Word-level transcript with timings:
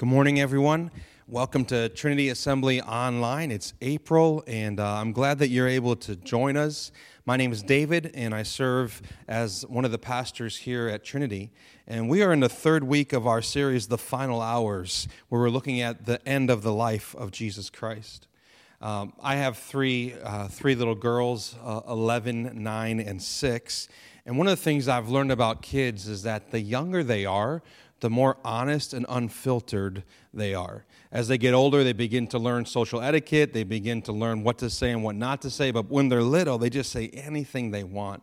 Good 0.00 0.08
morning, 0.08 0.40
everyone. 0.40 0.90
Welcome 1.28 1.66
to 1.66 1.90
Trinity 1.90 2.30
Assembly 2.30 2.80
Online. 2.80 3.50
It's 3.50 3.74
April, 3.82 4.42
and 4.46 4.80
uh, 4.80 4.94
I'm 4.94 5.12
glad 5.12 5.40
that 5.40 5.48
you're 5.48 5.68
able 5.68 5.94
to 5.96 6.16
join 6.16 6.56
us. 6.56 6.90
My 7.26 7.36
name 7.36 7.52
is 7.52 7.62
David, 7.62 8.10
and 8.14 8.34
I 8.34 8.42
serve 8.42 9.02
as 9.28 9.66
one 9.66 9.84
of 9.84 9.90
the 9.90 9.98
pastors 9.98 10.56
here 10.56 10.88
at 10.88 11.04
Trinity. 11.04 11.52
And 11.86 12.08
we 12.08 12.22
are 12.22 12.32
in 12.32 12.40
the 12.40 12.48
third 12.48 12.84
week 12.84 13.12
of 13.12 13.26
our 13.26 13.42
series, 13.42 13.88
The 13.88 13.98
Final 13.98 14.40
Hours, 14.40 15.06
where 15.28 15.42
we're 15.42 15.50
looking 15.50 15.82
at 15.82 16.06
the 16.06 16.26
end 16.26 16.48
of 16.48 16.62
the 16.62 16.72
life 16.72 17.14
of 17.16 17.30
Jesus 17.30 17.68
Christ. 17.68 18.26
Um, 18.80 19.12
I 19.22 19.36
have 19.36 19.58
three, 19.58 20.14
uh, 20.24 20.48
three 20.48 20.76
little 20.76 20.94
girls, 20.94 21.56
uh, 21.62 21.82
11, 21.86 22.62
9, 22.62 23.00
and 23.00 23.22
6. 23.22 23.88
And 24.24 24.38
one 24.38 24.46
of 24.46 24.52
the 24.52 24.62
things 24.62 24.88
I've 24.88 25.10
learned 25.10 25.32
about 25.32 25.60
kids 25.60 26.08
is 26.08 26.22
that 26.22 26.52
the 26.52 26.60
younger 26.60 27.04
they 27.04 27.26
are, 27.26 27.62
the 28.00 28.10
more 28.10 28.36
honest 28.44 28.92
and 28.92 29.06
unfiltered 29.08 30.02
they 30.32 30.54
are. 30.54 30.84
As 31.12 31.28
they 31.28 31.38
get 31.38 31.54
older, 31.54 31.82
they 31.84 31.92
begin 31.92 32.26
to 32.28 32.38
learn 32.38 32.64
social 32.64 33.00
etiquette, 33.00 33.52
they 33.52 33.64
begin 33.64 34.02
to 34.02 34.12
learn 34.12 34.42
what 34.42 34.58
to 34.58 34.70
say 34.70 34.90
and 34.90 35.02
what 35.02 35.16
not 35.16 35.42
to 35.42 35.50
say, 35.50 35.70
but 35.70 35.90
when 35.90 36.08
they're 36.08 36.22
little, 36.22 36.58
they 36.58 36.70
just 36.70 36.92
say 36.92 37.08
anything 37.08 37.70
they 37.70 37.84
want. 37.84 38.22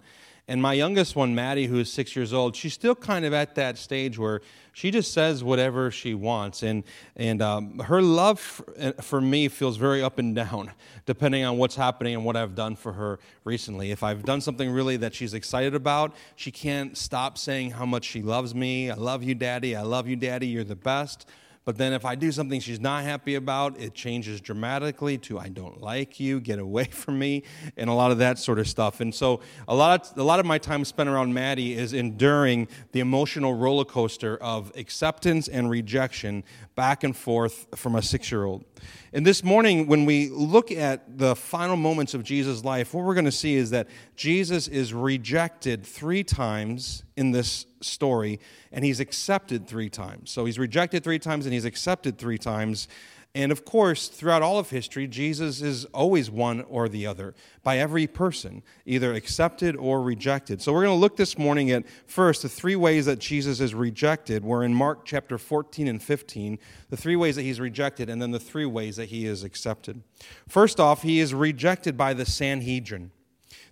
And 0.50 0.62
my 0.62 0.72
youngest 0.74 1.16
one, 1.18 1.36
Maddie, 1.36 1.66
who 1.66 1.78
is 1.80 1.92
six 1.92 2.16
years 2.16 2.32
old, 2.32 2.56
she's 2.56 2.74
still 2.74 2.96
kind 2.96 3.26
of 3.26 3.34
at 3.34 3.56
that 3.56 3.78
stage 3.78 4.18
where 4.18 4.42
she 4.72 4.92
just 4.92 5.14
says 5.14 5.44
whatever 5.44 5.92
she 5.92 6.14
wants. 6.14 6.64
And, 6.64 6.86
and 7.18 7.42
um, 7.42 7.80
her 7.80 8.02
love 8.02 8.40
for, 8.40 8.94
for 9.02 9.20
me 9.20 9.50
feels 9.50 9.76
very 9.76 10.02
up 10.02 10.20
and 10.20 10.34
down, 10.34 10.72
depending 11.06 11.44
on 11.44 11.58
what's 11.58 11.76
happening 11.76 12.16
and 12.16 12.24
what 12.24 12.38
I've 12.38 12.56
done 12.56 12.78
for 12.78 12.94
her 12.94 13.20
recently. 13.44 13.92
If 13.92 14.04
I've 14.04 14.24
done 14.24 14.40
something 14.40 14.72
really 14.72 14.96
that 14.98 15.14
she's 15.14 15.34
excited 15.34 15.76
about, 15.76 16.16
she 16.38 16.52
can't 16.52 16.98
stop 16.98 17.38
saying 17.38 17.72
how 17.72 17.86
much 17.86 18.06
she 18.06 18.22
loves 18.22 18.56
me. 18.56 18.90
I 18.90 18.96
love 18.96 19.24
you, 19.24 19.36
Daddy. 19.36 19.76
I 19.76 19.82
love 19.82 20.08
you, 20.08 20.16
Daddy. 20.16 20.48
You're 20.48 20.64
the 20.64 20.76
best. 20.78 21.28
But 21.68 21.78
then 21.78 21.92
if 21.92 22.06
I 22.06 22.16
do 22.16 22.32
something 22.32 22.62
she's 22.62 22.80
not 22.80 23.04
happy 23.04 23.36
about, 23.36 23.78
it 23.78 23.94
changes 23.94 24.40
dramatically 24.40 25.18
to 25.18 25.38
I 25.38 25.50
don't 25.50 25.82
like 25.82 26.18
you, 26.18 26.40
get 26.40 26.60
away 26.60 26.86
from 26.86 27.20
me, 27.20 27.44
and 27.76 27.90
a 27.90 27.94
lot 27.94 28.12
of 28.12 28.20
that 28.20 28.40
sort 28.40 28.58
of 28.58 28.70
stuff. 28.70 29.02
And 29.02 29.14
so 29.14 29.42
a 29.68 29.76
lot 29.76 30.14
of, 30.14 30.18
a 30.18 30.24
lot 30.24 30.40
of 30.40 30.46
my 30.46 30.60
time 30.60 30.86
spent 30.86 31.10
around 31.10 31.34
Maddie 31.34 31.74
is 31.74 31.92
enduring 31.92 32.70
the 32.94 33.02
emotional 33.02 33.54
roller 33.54 33.84
coaster 33.84 34.38
of 34.38 34.72
acceptance 34.78 35.50
and 35.50 35.70
rejection 35.70 36.46
back 36.76 37.04
and 37.04 37.14
forth 37.14 37.68
from 37.76 37.96
a 37.96 38.02
six 38.02 38.32
year 38.32 38.46
old. 38.46 38.64
And 39.12 39.26
this 39.26 39.44
morning, 39.44 39.88
when 39.88 40.06
we 40.06 40.30
look 40.30 40.72
at 40.72 41.18
the 41.18 41.36
final 41.36 41.76
moments 41.76 42.14
of 42.14 42.24
Jesus' 42.24 42.64
life, 42.64 42.94
what 42.94 43.04
we're 43.04 43.14
going 43.14 43.26
to 43.26 43.32
see 43.32 43.56
is 43.56 43.72
that 43.72 43.90
Jesus 44.16 44.70
is 44.70 44.94
rejected 44.94 45.86
three 45.86 46.24
times 46.24 47.04
in 47.18 47.32
this 47.32 47.66
story, 47.82 48.40
and 48.72 48.84
he's 48.84 49.00
accepted 49.00 49.68
three 49.68 49.90
times. 49.90 50.32
So 50.32 50.46
he's 50.46 50.60
rejected 50.60 51.04
three 51.04 51.20
times 51.20 51.46
and 51.46 51.54
he's 51.54 51.66
accepted 51.66 52.18
three 52.18 52.38
times. 52.38 52.88
And 53.36 53.52
of 53.52 53.66
course, 53.66 54.08
throughout 54.08 54.42
all 54.42 54.58
of 54.58 54.72
history, 54.72 55.06
Jesus 55.06 55.62
is 55.62 55.86
always 55.86 56.32
one 56.32 56.62
or 56.62 56.90
the 56.90 57.06
other 57.06 57.36
by 57.62 57.78
every 57.78 58.08
person, 58.08 58.64
either 58.86 59.14
accepted 59.14 59.76
or 59.76 60.02
rejected. 60.02 60.60
So 60.60 60.74
we're 60.74 60.86
going 60.86 60.96
to 60.96 61.00
look 61.00 61.18
this 61.18 61.38
morning 61.38 61.70
at 61.70 61.84
first 62.08 62.42
the 62.42 62.50
three 62.50 62.76
ways 62.76 63.06
that 63.06 63.20
Jesus 63.20 63.60
is 63.60 63.76
rejected. 63.76 64.44
We're 64.44 64.64
in 64.64 64.74
Mark 64.74 65.06
chapter 65.06 65.38
14 65.38 65.88
and 65.88 66.02
15, 66.02 66.58
the 66.90 66.98
three 66.98 67.16
ways 67.16 67.36
that 67.36 67.44
he's 67.44 67.60
rejected, 67.60 68.10
and 68.10 68.20
then 68.20 68.32
the 68.32 68.40
three 68.40 68.66
ways 68.66 68.96
that 68.96 69.10
he 69.10 69.28
is 69.28 69.44
accepted. 69.44 70.02
First 70.48 70.80
off, 70.80 71.04
he 71.04 71.20
is 71.20 71.34
rejected 71.36 71.96
by 71.96 72.16
the 72.16 72.26
Sanhedrin. 72.26 73.12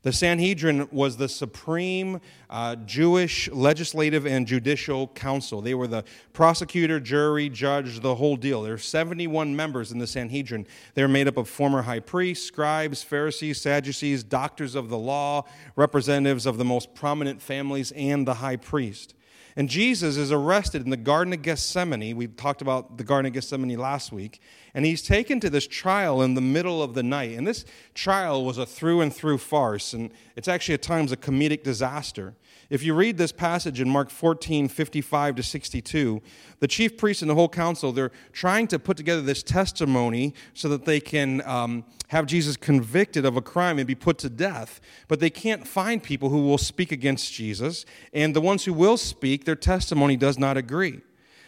The 0.06 0.14
Sanhedrin 0.14 0.88
was 0.92 1.17
the 1.17 1.28
supreme 1.28 2.22
uh, 2.48 2.75
Jewish 2.75 3.50
legislative 3.50 4.28
and 4.28 4.45
judicial 4.45 5.08
council. 5.08 5.61
They 5.61 5.73
were 5.73 5.88
the 5.88 6.03
prosecutor, 6.31 7.00
jury, 7.00 7.50
judge, 7.50 8.02
the 8.02 8.14
whole 8.14 8.36
deal. 8.36 8.61
There 8.61 8.76
are 8.76 8.78
71 8.78 9.56
members 9.56 9.92
in 9.92 9.98
the 9.98 10.06
Sanhedrin. 10.06 10.67
They're 10.94 11.08
made 11.08 11.28
up 11.28 11.38
of 11.38 11.50
former 11.50 11.81
high 11.81 12.02
priests, 12.02 12.45
scribes, 12.45 13.02
Pharisees, 13.02 13.59
Sadducees, 13.59 14.23
doctors 14.23 14.76
of 14.76 14.89
the 14.89 14.98
law, 15.00 15.45
representatives 15.76 16.45
of 16.45 16.60
the 16.60 16.66
most 16.66 16.93
prominent 16.93 17.42
families, 17.42 17.92
and 17.93 18.27
the 18.27 18.36
high 18.36 18.58
priest. 18.58 19.16
And 19.58 19.70
Jesus 19.70 20.17
is 20.17 20.33
arrested 20.33 20.83
in 20.83 20.89
the 20.89 20.98
Garden 20.98 21.32
of 21.32 21.42
Gethsemane. 21.42 22.16
We 22.17 22.27
talked 22.27 22.61
about 22.61 22.98
the 22.98 23.05
Garden 23.05 23.27
of 23.27 23.33
Gethsemane 23.33 23.77
last 23.77 24.11
week. 24.11 24.42
And 24.73 24.86
he's 24.86 25.02
taken 25.02 25.39
to 25.39 25.49
this 25.49 25.66
trial 25.66 26.21
in 26.21 26.33
the 26.33 26.42
middle 26.42 26.83
of 26.83 26.93
the 26.93 27.04
night. 27.04 27.38
And 27.38 27.48
this 27.48 27.64
trial 27.93 28.43
was 28.43 28.58
a 28.58 28.66
through 28.66 28.99
and 28.99 29.14
through 29.14 29.38
farce. 29.38 29.93
And 29.93 30.11
it's 30.36 30.49
actually 30.49 30.73
at 30.73 30.82
times 30.82 31.14
a 31.14 31.17
comedic 31.17 31.64
disaster. 31.64 32.36
If 32.70 32.83
you 32.83 32.95
read 32.95 33.17
this 33.17 33.31
passage 33.31 33.80
in 33.80 33.89
Mark 33.89 34.09
14, 34.09 34.67
55 34.67 35.36
to 35.36 35.43
62, 35.43 36.21
the 36.59 36.67
chief 36.67 36.98
priests 36.98 37.21
and 37.21 37.30
the 37.30 37.36
whole 37.36 37.49
council, 37.49 37.92
they're 37.92 38.11
trying 38.33 38.67
to 38.67 38.80
put 38.80 38.98
together 38.98 39.21
this 39.21 39.43
testimony 39.43 40.33
so 40.53 40.67
that 40.70 40.86
they 40.86 40.99
can 40.99 41.42
um, 41.48 41.86
have 42.08 42.25
Jesus 42.25 42.58
convicted 42.58 43.25
of 43.25 43.37
a 43.37 43.42
crime 43.42 43.77
and 43.77 43.86
be 43.86 43.95
put 43.95 44.17
to 44.20 44.30
death. 44.30 44.81
But 45.08 45.20
they 45.20 45.30
can't 45.30 45.67
find 45.67 46.02
people 46.02 46.30
who 46.30 46.42
will 46.42 46.58
speak 46.58 46.92
against 46.92 47.31
Jesus. 47.33 47.86
And 48.14 48.36
the 48.36 48.42
ones 48.42 48.65
who 48.65 48.73
will 48.73 48.98
speak, 48.98 49.45
their 49.45 49.55
testimony 49.55 50.17
does 50.17 50.39
not 50.39 50.58
agree. 50.58 51.02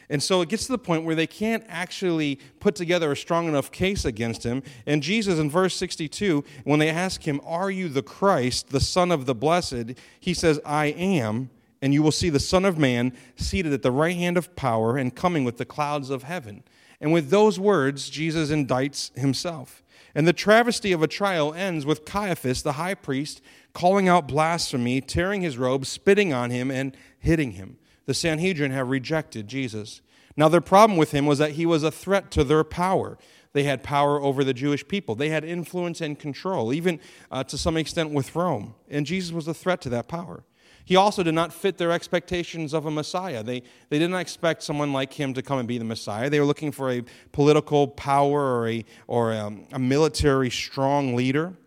And 0.09 0.23
so 0.23 0.41
it 0.41 0.49
gets 0.49 0.65
to 0.67 0.71
the 0.71 0.77
point 0.77 1.03
where 1.03 1.15
they 1.15 1.27
can't 1.27 1.65
actually 1.67 2.39
put 2.59 2.75
together 2.75 3.11
a 3.11 3.17
strong 3.17 3.47
enough 3.47 3.71
case 3.71 4.05
against 4.05 4.43
him. 4.43 4.63
And 4.85 5.03
Jesus, 5.03 5.37
in 5.37 5.49
verse 5.49 5.75
62, 5.75 6.45
when 6.63 6.79
they 6.79 6.89
ask 6.89 7.27
him, 7.27 7.41
Are 7.45 7.69
you 7.69 7.89
the 7.89 8.01
Christ, 8.01 8.69
the 8.69 8.79
Son 8.79 9.11
of 9.11 9.25
the 9.25 9.35
Blessed? 9.35 9.95
He 10.19 10.33
says, 10.33 10.59
I 10.65 10.87
am. 10.87 11.49
And 11.81 11.93
you 11.93 12.01
will 12.01 12.11
see 12.11 12.29
the 12.29 12.39
Son 12.39 12.65
of 12.65 12.77
Man 12.77 13.13
seated 13.35 13.73
at 13.73 13.83
the 13.83 13.91
right 13.91 14.15
hand 14.15 14.37
of 14.37 14.55
power 14.55 14.97
and 14.97 15.13
coming 15.13 15.43
with 15.43 15.57
the 15.57 15.65
clouds 15.65 16.09
of 16.09 16.23
heaven. 16.23 16.63
And 16.99 17.13
with 17.13 17.29
those 17.29 17.59
words, 17.59 18.09
Jesus 18.09 18.49
indicts 18.49 19.15
himself. 19.17 19.83
And 20.15 20.27
the 20.27 20.33
travesty 20.33 20.91
of 20.93 21.03
a 21.03 21.07
trial 21.07 21.53
ends 21.53 21.85
with 21.85 22.05
Caiaphas, 22.05 22.63
the 22.63 22.73
high 22.73 22.95
priest, 22.95 23.41
calling 23.73 24.07
out 24.07 24.27
blasphemy, 24.27 25.01
tearing 25.01 25.41
his 25.41 25.57
robe, 25.59 25.85
spitting 25.85 26.33
on 26.33 26.49
him, 26.49 26.71
and 26.71 26.97
hitting 27.19 27.51
him 27.51 27.77
the 28.07 28.15
Sanhedrin 28.15 28.71
have 28.71 28.89
rejected 28.89 29.47
Jesus. 29.47 30.01
Now, 30.35 30.47
their 30.47 30.61
problem 30.61 30.97
with 30.97 31.11
him 31.11 31.27
was 31.27 31.37
that 31.37 31.51
he 31.51 31.65
was 31.65 31.83
a 31.83 31.91
threat 31.91 32.31
to 32.31 32.43
their 32.43 32.63
power. 32.63 33.17
They 33.53 33.63
had 33.63 33.83
power 33.83 34.19
over 34.21 34.43
the 34.43 34.53
Jewish 34.53 34.87
people, 34.87 35.13
they 35.13 35.29
had 35.29 35.43
influence 35.43 36.01
and 36.01 36.17
control, 36.17 36.73
even 36.73 36.99
uh, 37.31 37.43
to 37.45 37.57
some 37.57 37.77
extent 37.77 38.11
with 38.11 38.35
Rome. 38.35 38.73
And 38.89 39.05
Jesus 39.05 39.31
was 39.31 39.47
a 39.47 39.53
threat 39.53 39.81
to 39.81 39.89
that 39.89 40.07
power. 40.07 40.43
He 40.85 40.95
also 40.95 41.21
did 41.21 41.33
not 41.33 41.51
fit 41.51 41.77
their 41.77 41.91
expectations 41.91 42.73
of 42.73 42.85
a 42.85 42.91
Messiah. 42.91 43.43
They, 43.43 43.63
they 43.89 43.99
did 43.99 44.09
not 44.09 44.19
expect 44.19 44.63
someone 44.63 44.93
like 44.93 45.11
him 45.11 45.33
to 45.33 45.41
come 45.41 45.59
and 45.59 45.67
be 45.67 45.77
the 45.77 45.83
Messiah. 45.83 46.29
They 46.29 46.39
were 46.39 46.45
looking 46.45 46.71
for 46.71 46.89
a 46.89 47.03
political 47.33 47.89
power 47.89 48.39
or 48.39 48.69
a, 48.69 48.85
or 49.05 49.33
a, 49.33 49.51
a 49.73 49.79
military 49.79 50.49
strong 50.49 51.13
leader. 51.13 51.57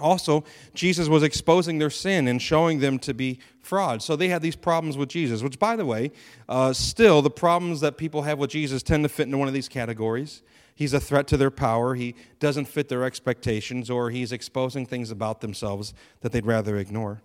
Also, 0.00 0.44
Jesus 0.74 1.08
was 1.08 1.22
exposing 1.22 1.78
their 1.78 1.90
sin 1.90 2.26
and 2.26 2.40
showing 2.40 2.80
them 2.80 2.98
to 3.00 3.12
be 3.12 3.38
fraud. 3.60 4.02
So 4.02 4.16
they 4.16 4.28
had 4.28 4.42
these 4.42 4.56
problems 4.56 4.96
with 4.96 5.08
Jesus, 5.08 5.42
which, 5.42 5.58
by 5.58 5.76
the 5.76 5.84
way, 5.84 6.12
uh, 6.48 6.72
still 6.72 7.20
the 7.20 7.30
problems 7.30 7.80
that 7.80 7.96
people 7.96 8.22
have 8.22 8.38
with 8.38 8.50
Jesus 8.50 8.82
tend 8.82 9.04
to 9.04 9.08
fit 9.08 9.24
into 9.24 9.38
one 9.38 9.48
of 9.48 9.54
these 9.54 9.68
categories. 9.68 10.42
He's 10.74 10.94
a 10.94 11.00
threat 11.00 11.26
to 11.28 11.36
their 11.36 11.50
power, 11.50 11.94
he 11.94 12.14
doesn't 12.40 12.64
fit 12.64 12.88
their 12.88 13.04
expectations, 13.04 13.90
or 13.90 14.10
he's 14.10 14.32
exposing 14.32 14.86
things 14.86 15.10
about 15.10 15.40
themselves 15.40 15.92
that 16.20 16.32
they'd 16.32 16.46
rather 16.46 16.78
ignore. 16.78 17.22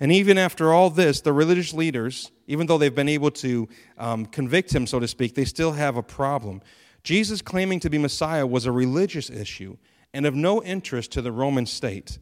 And 0.00 0.10
even 0.10 0.38
after 0.38 0.72
all 0.72 0.90
this, 0.90 1.20
the 1.20 1.32
religious 1.32 1.72
leaders, 1.72 2.32
even 2.48 2.66
though 2.66 2.78
they've 2.78 2.94
been 2.94 3.08
able 3.08 3.30
to 3.30 3.68
um, 3.96 4.26
convict 4.26 4.74
him, 4.74 4.88
so 4.88 4.98
to 4.98 5.06
speak, 5.06 5.34
they 5.34 5.44
still 5.44 5.72
have 5.72 5.96
a 5.96 6.02
problem. 6.02 6.62
Jesus 7.04 7.40
claiming 7.40 7.78
to 7.80 7.90
be 7.90 7.98
Messiah 7.98 8.46
was 8.46 8.66
a 8.66 8.72
religious 8.72 9.30
issue 9.30 9.76
and 10.14 10.24
of 10.24 10.34
no 10.34 10.62
interest 10.62 11.12
to 11.12 11.20
the 11.20 11.32
Roman 11.32 11.66
state. 11.66 12.18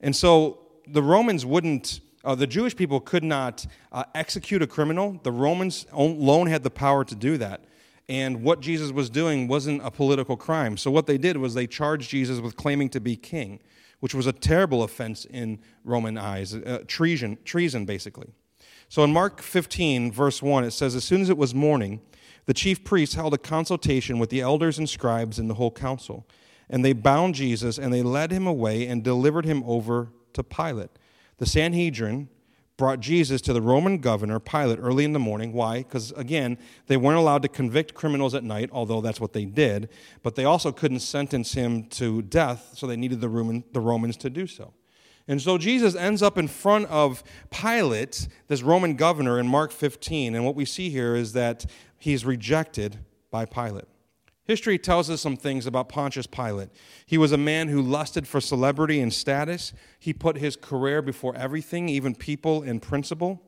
And 0.00 0.14
so 0.14 0.58
the 0.86 1.02
Romans 1.02 1.46
wouldn't, 1.46 2.00
uh, 2.24 2.34
the 2.34 2.46
Jewish 2.46 2.76
people 2.76 3.00
could 3.00 3.24
not 3.24 3.64
uh, 3.92 4.04
execute 4.14 4.60
a 4.60 4.66
criminal. 4.66 5.18
The 5.22 5.32
Romans 5.32 5.86
alone 5.92 6.48
had 6.48 6.64
the 6.64 6.70
power 6.70 7.04
to 7.04 7.14
do 7.14 7.38
that. 7.38 7.64
And 8.08 8.42
what 8.42 8.60
Jesus 8.60 8.90
was 8.92 9.08
doing 9.08 9.48
wasn't 9.48 9.80
a 9.84 9.90
political 9.90 10.36
crime. 10.36 10.76
So 10.76 10.90
what 10.90 11.06
they 11.06 11.18
did 11.18 11.36
was 11.38 11.54
they 11.54 11.66
charged 11.66 12.10
Jesus 12.10 12.40
with 12.40 12.56
claiming 12.56 12.88
to 12.90 13.00
be 13.00 13.16
king, 13.16 13.60
which 14.00 14.14
was 14.14 14.26
a 14.26 14.32
terrible 14.32 14.82
offense 14.82 15.24
in 15.24 15.60
Roman 15.84 16.18
eyes, 16.18 16.54
uh, 16.54 16.82
treason, 16.86 17.38
treason 17.44 17.84
basically. 17.84 18.28
So 18.88 19.02
in 19.02 19.12
Mark 19.12 19.40
15, 19.40 20.12
verse 20.12 20.42
1, 20.42 20.64
it 20.64 20.72
says, 20.72 20.94
As 20.94 21.04
soon 21.04 21.20
as 21.20 21.30
it 21.30 21.38
was 21.38 21.54
morning, 21.54 22.00
the 22.46 22.54
chief 22.54 22.84
priests 22.84 23.16
held 23.16 23.34
a 23.34 23.38
consultation 23.38 24.18
with 24.18 24.30
the 24.30 24.40
elders 24.40 24.78
and 24.78 24.88
scribes 24.88 25.38
and 25.40 25.50
the 25.50 25.54
whole 25.54 25.72
council. 25.72 26.26
And 26.68 26.84
they 26.84 26.92
bound 26.92 27.34
Jesus 27.34 27.78
and 27.78 27.92
they 27.92 28.02
led 28.02 28.32
him 28.32 28.46
away 28.46 28.86
and 28.86 29.02
delivered 29.02 29.44
him 29.44 29.62
over 29.66 30.08
to 30.32 30.42
Pilate. 30.42 30.90
The 31.38 31.46
Sanhedrin 31.46 32.28
brought 32.76 33.00
Jesus 33.00 33.40
to 33.42 33.52
the 33.52 33.62
Roman 33.62 33.98
governor, 33.98 34.38
Pilate, 34.38 34.78
early 34.80 35.04
in 35.04 35.12
the 35.12 35.18
morning. 35.18 35.52
Why? 35.52 35.78
Because, 35.78 36.12
again, 36.12 36.58
they 36.88 36.96
weren't 36.96 37.18
allowed 37.18 37.42
to 37.42 37.48
convict 37.48 37.94
criminals 37.94 38.34
at 38.34 38.44
night, 38.44 38.68
although 38.72 39.00
that's 39.00 39.20
what 39.20 39.32
they 39.32 39.44
did, 39.44 39.88
but 40.22 40.34
they 40.34 40.44
also 40.44 40.72
couldn't 40.72 41.00
sentence 41.00 41.54
him 41.54 41.84
to 41.84 42.22
death, 42.22 42.70
so 42.74 42.86
they 42.86 42.96
needed 42.96 43.20
the, 43.20 43.28
Roman, 43.28 43.64
the 43.72 43.80
Romans 43.80 44.16
to 44.18 44.30
do 44.30 44.46
so. 44.46 44.74
And 45.28 45.42
so 45.42 45.58
Jesus 45.58 45.96
ends 45.96 46.22
up 46.22 46.38
in 46.38 46.48
front 46.48 46.86
of 46.86 47.24
Pilate, 47.50 48.28
this 48.46 48.62
Roman 48.62 48.94
governor, 48.94 49.40
in 49.40 49.48
Mark 49.48 49.72
15. 49.72 50.34
And 50.34 50.44
what 50.44 50.54
we 50.54 50.64
see 50.64 50.88
here 50.88 51.16
is 51.16 51.32
that 51.32 51.66
he's 51.98 52.24
rejected 52.24 52.98
by 53.30 53.44
Pilate. 53.44 53.86
History 54.46 54.78
tells 54.78 55.10
us 55.10 55.20
some 55.20 55.36
things 55.36 55.66
about 55.66 55.88
Pontius 55.88 56.26
Pilate. 56.26 56.68
He 57.04 57.18
was 57.18 57.32
a 57.32 57.36
man 57.38 57.68
who 57.68 57.82
lusted 57.82 58.28
for 58.28 58.40
celebrity 58.40 59.00
and 59.00 59.12
status. 59.12 59.72
He 59.98 60.12
put 60.12 60.38
his 60.38 60.54
career 60.54 61.02
before 61.02 61.34
everything, 61.34 61.88
even 61.88 62.14
people 62.14 62.62
and 62.62 62.80
principle. 62.80 63.42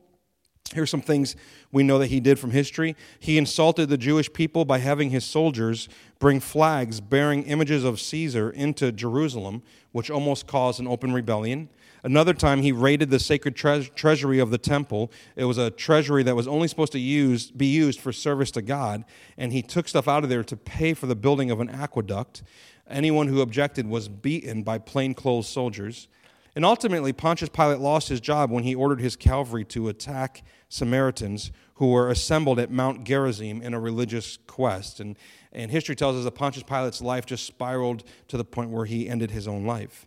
Here's 0.73 0.89
some 0.89 1.01
things 1.01 1.35
we 1.71 1.83
know 1.83 1.97
that 1.97 2.07
he 2.07 2.19
did 2.19 2.37
from 2.37 2.51
history. 2.51 2.95
He 3.19 3.37
insulted 3.37 3.89
the 3.89 3.97
Jewish 3.97 4.31
people 4.31 4.65
by 4.65 4.79
having 4.79 5.09
his 5.09 5.25
soldiers 5.25 5.89
bring 6.19 6.39
flags 6.39 7.01
bearing 7.01 7.43
images 7.43 7.83
of 7.83 7.99
Caesar 7.99 8.51
into 8.51 8.91
Jerusalem, 8.91 9.63
which 9.93 10.11
almost 10.11 10.45
caused 10.47 10.79
an 10.79 10.87
open 10.87 11.11
rebellion. 11.11 11.69
Another 12.03 12.33
time, 12.33 12.61
he 12.61 12.71
raided 12.71 13.09
the 13.09 13.19
sacred 13.19 13.55
tre- 13.55 13.89
treasury 13.95 14.39
of 14.39 14.51
the 14.51 14.57
temple. 14.57 15.11
It 15.35 15.45
was 15.45 15.57
a 15.57 15.69
treasury 15.69 16.23
that 16.23 16.35
was 16.35 16.47
only 16.47 16.67
supposed 16.67 16.93
to 16.93 16.99
use, 16.99 17.51
be 17.51 17.67
used 17.67 17.99
for 17.99 18.11
service 18.11 18.51
to 18.51 18.61
God, 18.61 19.03
and 19.37 19.51
he 19.51 19.61
took 19.61 19.87
stuff 19.87 20.07
out 20.07 20.23
of 20.23 20.29
there 20.29 20.43
to 20.43 20.55
pay 20.55 20.93
for 20.93 21.07
the 21.07 21.15
building 21.15 21.51
of 21.51 21.59
an 21.59 21.69
aqueduct. 21.69 22.43
Anyone 22.89 23.27
who 23.27 23.41
objected 23.41 23.87
was 23.87 24.07
beaten 24.07 24.63
by 24.63 24.77
plainclothes 24.77 25.47
soldiers. 25.47 26.07
And 26.55 26.65
ultimately, 26.65 27.13
Pontius 27.13 27.49
Pilate 27.49 27.79
lost 27.79 28.09
his 28.09 28.19
job 28.19 28.49
when 28.49 28.63
he 28.63 28.73
ordered 28.73 28.99
his 28.99 29.15
cavalry 29.15 29.63
to 29.65 29.87
attack 29.87 30.43
Samaritans 30.67 31.51
who 31.75 31.91
were 31.91 32.09
assembled 32.09 32.59
at 32.59 32.71
Mount 32.71 33.05
Gerizim 33.05 33.61
in 33.61 33.73
a 33.73 33.79
religious 33.79 34.37
quest. 34.47 34.99
And, 34.99 35.17
and 35.53 35.71
history 35.71 35.95
tells 35.95 36.17
us 36.17 36.25
that 36.25 36.31
Pontius 36.31 36.63
Pilate's 36.63 37.01
life 37.01 37.25
just 37.25 37.45
spiraled 37.45 38.03
to 38.27 38.35
the 38.35 38.43
point 38.43 38.71
where 38.71 38.85
he 38.85 39.07
ended 39.07 39.31
his 39.31 39.47
own 39.47 39.65
life. 39.65 40.05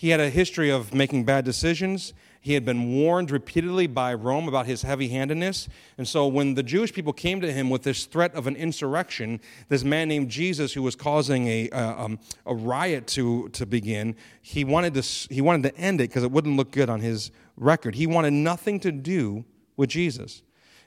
He 0.00 0.08
had 0.08 0.18
a 0.18 0.30
history 0.30 0.70
of 0.70 0.94
making 0.94 1.24
bad 1.24 1.44
decisions. 1.44 2.14
He 2.40 2.54
had 2.54 2.64
been 2.64 2.94
warned 2.94 3.30
repeatedly 3.30 3.86
by 3.86 4.14
Rome 4.14 4.48
about 4.48 4.64
his 4.64 4.80
heavy 4.80 5.08
handedness. 5.08 5.68
And 5.98 6.08
so, 6.08 6.26
when 6.26 6.54
the 6.54 6.62
Jewish 6.62 6.90
people 6.94 7.12
came 7.12 7.42
to 7.42 7.52
him 7.52 7.68
with 7.68 7.82
this 7.82 8.06
threat 8.06 8.34
of 8.34 8.46
an 8.46 8.56
insurrection, 8.56 9.42
this 9.68 9.84
man 9.84 10.08
named 10.08 10.30
Jesus, 10.30 10.72
who 10.72 10.82
was 10.82 10.96
causing 10.96 11.48
a, 11.48 11.68
um, 11.72 12.18
a 12.46 12.54
riot 12.54 13.08
to, 13.08 13.50
to 13.50 13.66
begin, 13.66 14.16
he 14.40 14.64
wanted 14.64 14.94
to, 14.94 15.02
he 15.28 15.42
wanted 15.42 15.64
to 15.64 15.76
end 15.78 16.00
it 16.00 16.08
because 16.08 16.24
it 16.24 16.30
wouldn't 16.30 16.56
look 16.56 16.72
good 16.72 16.88
on 16.88 17.00
his 17.00 17.30
record. 17.58 17.94
He 17.94 18.06
wanted 18.06 18.32
nothing 18.32 18.80
to 18.80 18.90
do 18.90 19.44
with 19.76 19.90
Jesus. 19.90 20.40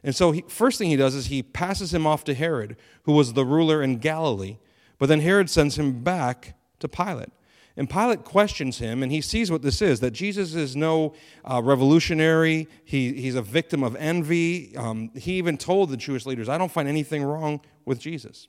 And 0.03 0.15
so, 0.15 0.31
he, 0.31 0.43
first 0.47 0.79
thing 0.79 0.89
he 0.89 0.95
does 0.95 1.13
is 1.13 1.27
he 1.27 1.43
passes 1.43 1.93
him 1.93 2.07
off 2.07 2.23
to 2.23 2.33
Herod, 2.33 2.77
who 3.03 3.11
was 3.11 3.33
the 3.33 3.45
ruler 3.45 3.83
in 3.83 3.99
Galilee. 3.99 4.57
But 4.97 5.05
then 5.05 5.19
Herod 5.19 5.51
sends 5.51 5.77
him 5.77 6.01
back 6.01 6.55
to 6.79 6.87
Pilate. 6.87 7.29
And 7.75 7.89
Pilate 7.89 8.23
questions 8.23 8.77
him, 8.77 9.01
and 9.01 9.11
he 9.11 9.19
sees 9.19 9.49
what 9.49 9.63
this 9.63 9.81
is 9.81 9.99
that 10.01 10.11
Jesus 10.11 10.53
is 10.53 10.75
no 10.75 11.13
uh, 11.43 11.61
revolutionary. 11.63 12.67
He, 12.83 13.13
he's 13.13 13.35
a 13.35 13.41
victim 13.41 13.83
of 13.83 13.95
envy. 13.95 14.77
Um, 14.77 15.09
he 15.15 15.33
even 15.33 15.57
told 15.57 15.89
the 15.89 15.97
Jewish 15.97 16.25
leaders, 16.25 16.49
I 16.49 16.59
don't 16.59 16.71
find 16.71 16.87
anything 16.87 17.23
wrong 17.23 17.61
with 17.85 17.99
Jesus. 17.99 18.47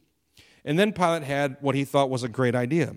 And 0.64 0.78
then 0.78 0.92
Pilate 0.92 1.22
had 1.22 1.56
what 1.60 1.74
he 1.74 1.84
thought 1.84 2.10
was 2.10 2.22
a 2.22 2.28
great 2.28 2.54
idea. 2.54 2.96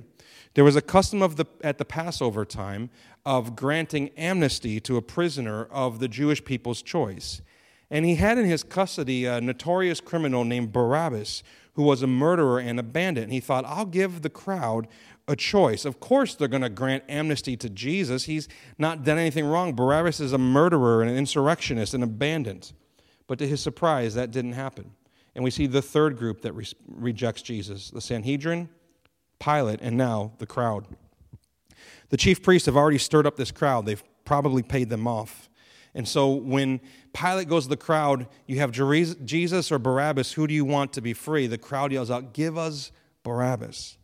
There 0.53 0.63
was 0.63 0.75
a 0.75 0.81
custom 0.81 1.21
of 1.21 1.35
the, 1.35 1.45
at 1.61 1.77
the 1.77 1.85
Passover 1.85 2.43
time 2.43 2.89
of 3.25 3.55
granting 3.55 4.09
amnesty 4.17 4.79
to 4.81 4.97
a 4.97 5.01
prisoner 5.01 5.65
of 5.65 5.99
the 5.99 6.07
Jewish 6.07 6.43
people's 6.43 6.81
choice. 6.81 7.41
And 7.89 8.05
he 8.05 8.15
had 8.15 8.37
in 8.37 8.45
his 8.45 8.63
custody 8.63 9.25
a 9.25 9.39
notorious 9.39 10.01
criminal 10.01 10.43
named 10.43 10.73
Barabbas, 10.73 11.43
who 11.73 11.83
was 11.83 12.01
a 12.01 12.07
murderer 12.07 12.59
and 12.59 12.79
a 12.79 12.83
bandit. 12.83 13.25
And 13.25 13.33
he 13.33 13.39
thought, 13.39 13.65
I'll 13.65 13.85
give 13.85 14.23
the 14.23 14.29
crowd 14.29 14.87
a 15.27 15.35
choice. 15.35 15.85
Of 15.85 15.99
course, 15.99 16.35
they're 16.35 16.47
going 16.47 16.61
to 16.61 16.69
grant 16.69 17.03
amnesty 17.09 17.57
to 17.57 17.69
Jesus. 17.69 18.25
He's 18.25 18.47
not 18.77 19.03
done 19.03 19.17
anything 19.17 19.45
wrong. 19.45 19.73
Barabbas 19.73 20.19
is 20.19 20.33
a 20.33 20.37
murderer 20.37 21.01
and 21.01 21.11
an 21.11 21.17
insurrectionist 21.17 21.93
and 21.93 22.03
a 22.03 22.07
bandit. 22.07 22.73
But 23.27 23.39
to 23.39 23.47
his 23.47 23.61
surprise, 23.61 24.15
that 24.15 24.31
didn't 24.31 24.53
happen. 24.53 24.91
And 25.35 25.43
we 25.43 25.51
see 25.51 25.67
the 25.67 25.81
third 25.81 26.17
group 26.17 26.41
that 26.41 26.53
re- 26.53 26.65
rejects 26.87 27.41
Jesus 27.41 27.91
the 27.91 28.01
Sanhedrin, 28.01 28.69
Pilate, 29.39 29.81
and 29.81 29.97
now 29.97 30.33
the 30.39 30.47
crowd. 30.47 30.87
The 32.09 32.17
chief 32.17 32.41
priests 32.41 32.65
have 32.65 32.77
already 32.77 32.97
stirred 32.97 33.27
up 33.27 33.35
this 33.35 33.51
crowd, 33.51 33.85
they've 33.85 34.03
probably 34.25 34.63
paid 34.63 34.89
them 34.89 35.07
off. 35.07 35.49
And 35.93 36.07
so 36.07 36.31
when 36.31 36.79
Pilate 37.13 37.49
goes 37.49 37.63
to 37.63 37.69
the 37.69 37.77
crowd, 37.77 38.27
you 38.45 38.59
have 38.59 38.71
Jesus 38.71 39.71
or 39.71 39.79
Barabbas, 39.79 40.33
who 40.33 40.45
do 40.45 40.53
you 40.53 40.63
want 40.63 40.93
to 40.93 41.01
be 41.01 41.13
free? 41.13 41.47
The 41.47 41.57
crowd 41.57 41.91
yells 41.91 42.11
out, 42.11 42.33
Give 42.33 42.57
us 42.57 42.91
Barabbas. 43.23 43.96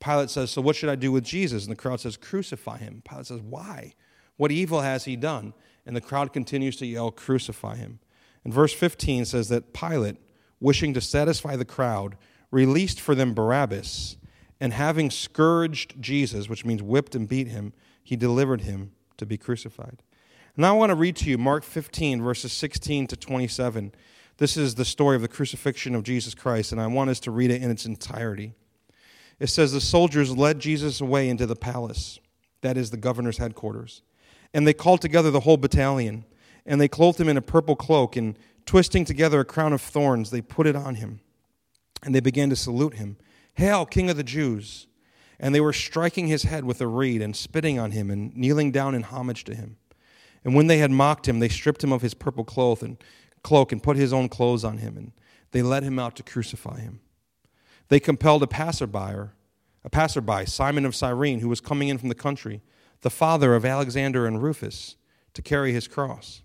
Pilate 0.00 0.30
says, 0.30 0.50
So 0.50 0.62
what 0.62 0.76
should 0.76 0.88
I 0.88 0.96
do 0.96 1.12
with 1.12 1.24
Jesus? 1.24 1.64
And 1.64 1.72
the 1.72 1.76
crowd 1.76 2.00
says, 2.00 2.16
Crucify 2.16 2.78
him. 2.78 3.02
Pilate 3.08 3.26
says, 3.26 3.40
Why? 3.40 3.94
What 4.36 4.50
evil 4.50 4.80
has 4.80 5.04
he 5.04 5.16
done? 5.16 5.52
And 5.86 5.94
the 5.94 6.00
crowd 6.00 6.32
continues 6.32 6.76
to 6.76 6.86
yell, 6.86 7.10
Crucify 7.10 7.76
him. 7.76 8.00
And 8.44 8.52
verse 8.52 8.72
15 8.72 9.26
says 9.26 9.48
that 9.48 9.72
Pilate, 9.72 10.16
wishing 10.60 10.94
to 10.94 11.00
satisfy 11.00 11.56
the 11.56 11.64
crowd, 11.64 12.16
released 12.50 13.00
for 13.00 13.14
them 13.14 13.34
Barabbas, 13.34 14.16
and 14.58 14.72
having 14.72 15.10
scourged 15.10 16.00
Jesus, 16.00 16.48
which 16.48 16.64
means 16.64 16.82
whipped 16.82 17.14
and 17.14 17.28
beat 17.28 17.48
him, 17.48 17.72
he 18.02 18.16
delivered 18.16 18.62
him 18.62 18.92
to 19.16 19.26
be 19.26 19.38
crucified. 19.38 20.02
Now 20.56 20.74
I 20.74 20.78
want 20.78 20.90
to 20.90 20.96
read 20.96 21.16
to 21.16 21.30
you 21.30 21.38
Mark 21.38 21.62
15, 21.62 22.20
verses 22.20 22.52
16 22.52 23.06
to 23.08 23.16
27. 23.16 23.92
This 24.38 24.56
is 24.56 24.74
the 24.74 24.84
story 24.84 25.16
of 25.16 25.22
the 25.22 25.28
crucifixion 25.28 25.94
of 25.94 26.02
Jesus 26.02 26.34
Christ, 26.34 26.72
and 26.72 26.80
I 26.80 26.86
want 26.86 27.10
us 27.10 27.20
to 27.20 27.30
read 27.30 27.50
it 27.50 27.62
in 27.62 27.70
its 27.70 27.86
entirety. 27.86 28.54
It 29.40 29.48
says 29.48 29.72
the 29.72 29.80
soldiers 29.80 30.36
led 30.36 30.60
Jesus 30.60 31.00
away 31.00 31.28
into 31.28 31.46
the 31.46 31.56
palace, 31.56 32.20
that 32.60 32.76
is 32.76 32.90
the 32.90 32.98
governor's 32.98 33.38
headquarters. 33.38 34.02
And 34.52 34.66
they 34.66 34.74
called 34.74 35.00
together 35.00 35.30
the 35.30 35.40
whole 35.40 35.56
battalion, 35.56 36.26
and 36.66 36.78
they 36.78 36.88
clothed 36.88 37.18
him 37.18 37.28
in 37.28 37.38
a 37.38 37.42
purple 37.42 37.74
cloak, 37.74 38.16
and 38.16 38.38
twisting 38.66 39.06
together 39.06 39.40
a 39.40 39.44
crown 39.44 39.72
of 39.72 39.80
thorns, 39.80 40.30
they 40.30 40.42
put 40.42 40.66
it 40.66 40.76
on 40.76 40.96
him. 40.96 41.20
And 42.02 42.14
they 42.14 42.20
began 42.20 42.50
to 42.50 42.56
salute 42.56 42.94
him 42.94 43.16
Hail, 43.54 43.86
King 43.86 44.10
of 44.10 44.16
the 44.16 44.22
Jews! 44.22 44.86
And 45.38 45.54
they 45.54 45.60
were 45.60 45.72
striking 45.72 46.26
his 46.26 46.42
head 46.42 46.64
with 46.64 46.82
a 46.82 46.86
reed, 46.86 47.22
and 47.22 47.34
spitting 47.34 47.78
on 47.78 47.92
him, 47.92 48.10
and 48.10 48.36
kneeling 48.36 48.70
down 48.70 48.94
in 48.94 49.02
homage 49.02 49.44
to 49.44 49.54
him. 49.54 49.78
And 50.44 50.54
when 50.54 50.66
they 50.66 50.78
had 50.78 50.90
mocked 50.90 51.26
him, 51.26 51.38
they 51.38 51.48
stripped 51.48 51.82
him 51.82 51.92
of 51.92 52.02
his 52.02 52.12
purple 52.12 52.44
cloth 52.44 52.82
and 52.82 53.02
cloak, 53.42 53.72
and 53.72 53.82
put 53.82 53.96
his 53.96 54.12
own 54.12 54.28
clothes 54.28 54.64
on 54.64 54.78
him, 54.78 54.98
and 54.98 55.12
they 55.52 55.62
led 55.62 55.82
him 55.82 55.98
out 55.98 56.14
to 56.16 56.22
crucify 56.22 56.80
him. 56.80 57.00
They 57.90 58.00
compelled 58.00 58.42
a 58.44 58.46
passerby, 58.46 59.30
a 59.84 59.90
passerby, 59.90 60.46
Simon 60.46 60.86
of 60.86 60.94
Cyrene, 60.94 61.40
who 61.40 61.48
was 61.48 61.60
coming 61.60 61.88
in 61.88 61.98
from 61.98 62.08
the 62.08 62.14
country, 62.14 62.62
the 63.00 63.10
father 63.10 63.54
of 63.54 63.64
Alexander 63.64 64.26
and 64.26 64.40
Rufus, 64.40 64.94
to 65.34 65.42
carry 65.42 65.72
his 65.72 65.88
cross. 65.88 66.42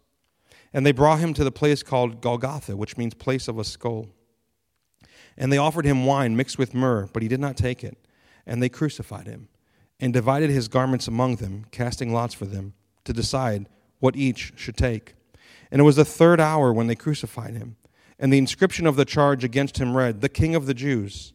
And 0.74 0.86
they 0.86 0.92
brought 0.92 1.20
him 1.20 1.36
to 1.36 1.44
the 1.44 1.52
place 1.52 1.84
called 1.84 2.20
Golgotha, 2.20 2.76
which 2.76 2.98
means 2.98 3.14
place 3.14 3.48
of 3.48 3.60
a 3.60 3.64
skull. 3.64 4.08
And 5.38 5.54
they 5.54 5.58
offered 5.60 5.86
him 5.86 6.06
wine 6.06 6.36
mixed 6.36 6.58
with 6.58 6.74
myrrh, 6.74 7.10
but 7.14 7.22
he 7.22 7.30
did 7.30 7.40
not 7.40 7.58
take 7.58 7.84
it. 7.84 7.98
And 8.48 8.62
they 8.62 8.70
crucified 8.70 9.28
him, 9.28 9.48
and 10.00 10.12
divided 10.12 10.50
his 10.50 10.68
garments 10.68 11.08
among 11.08 11.36
them, 11.36 11.66
casting 11.70 12.12
lots 12.12 12.34
for 12.34 12.46
them, 12.46 12.74
to 13.04 13.14
decide 13.14 13.70
what 14.00 14.16
each 14.16 14.54
should 14.56 14.78
take. 14.78 15.14
And 15.70 15.80
it 15.80 15.84
was 15.84 15.98
the 15.98 16.06
third 16.06 16.40
hour 16.40 16.74
when 16.74 16.88
they 16.88 16.96
crucified 16.96 17.54
him. 17.54 17.76
And 18.18 18.34
the 18.34 18.40
inscription 18.40 18.88
of 18.88 18.96
the 18.96 19.06
charge 19.06 19.44
against 19.44 19.78
him 19.78 19.96
read, 19.96 20.22
The 20.22 20.30
King 20.30 20.56
of 20.56 20.66
the 20.66 20.74
Jews. 20.74 21.34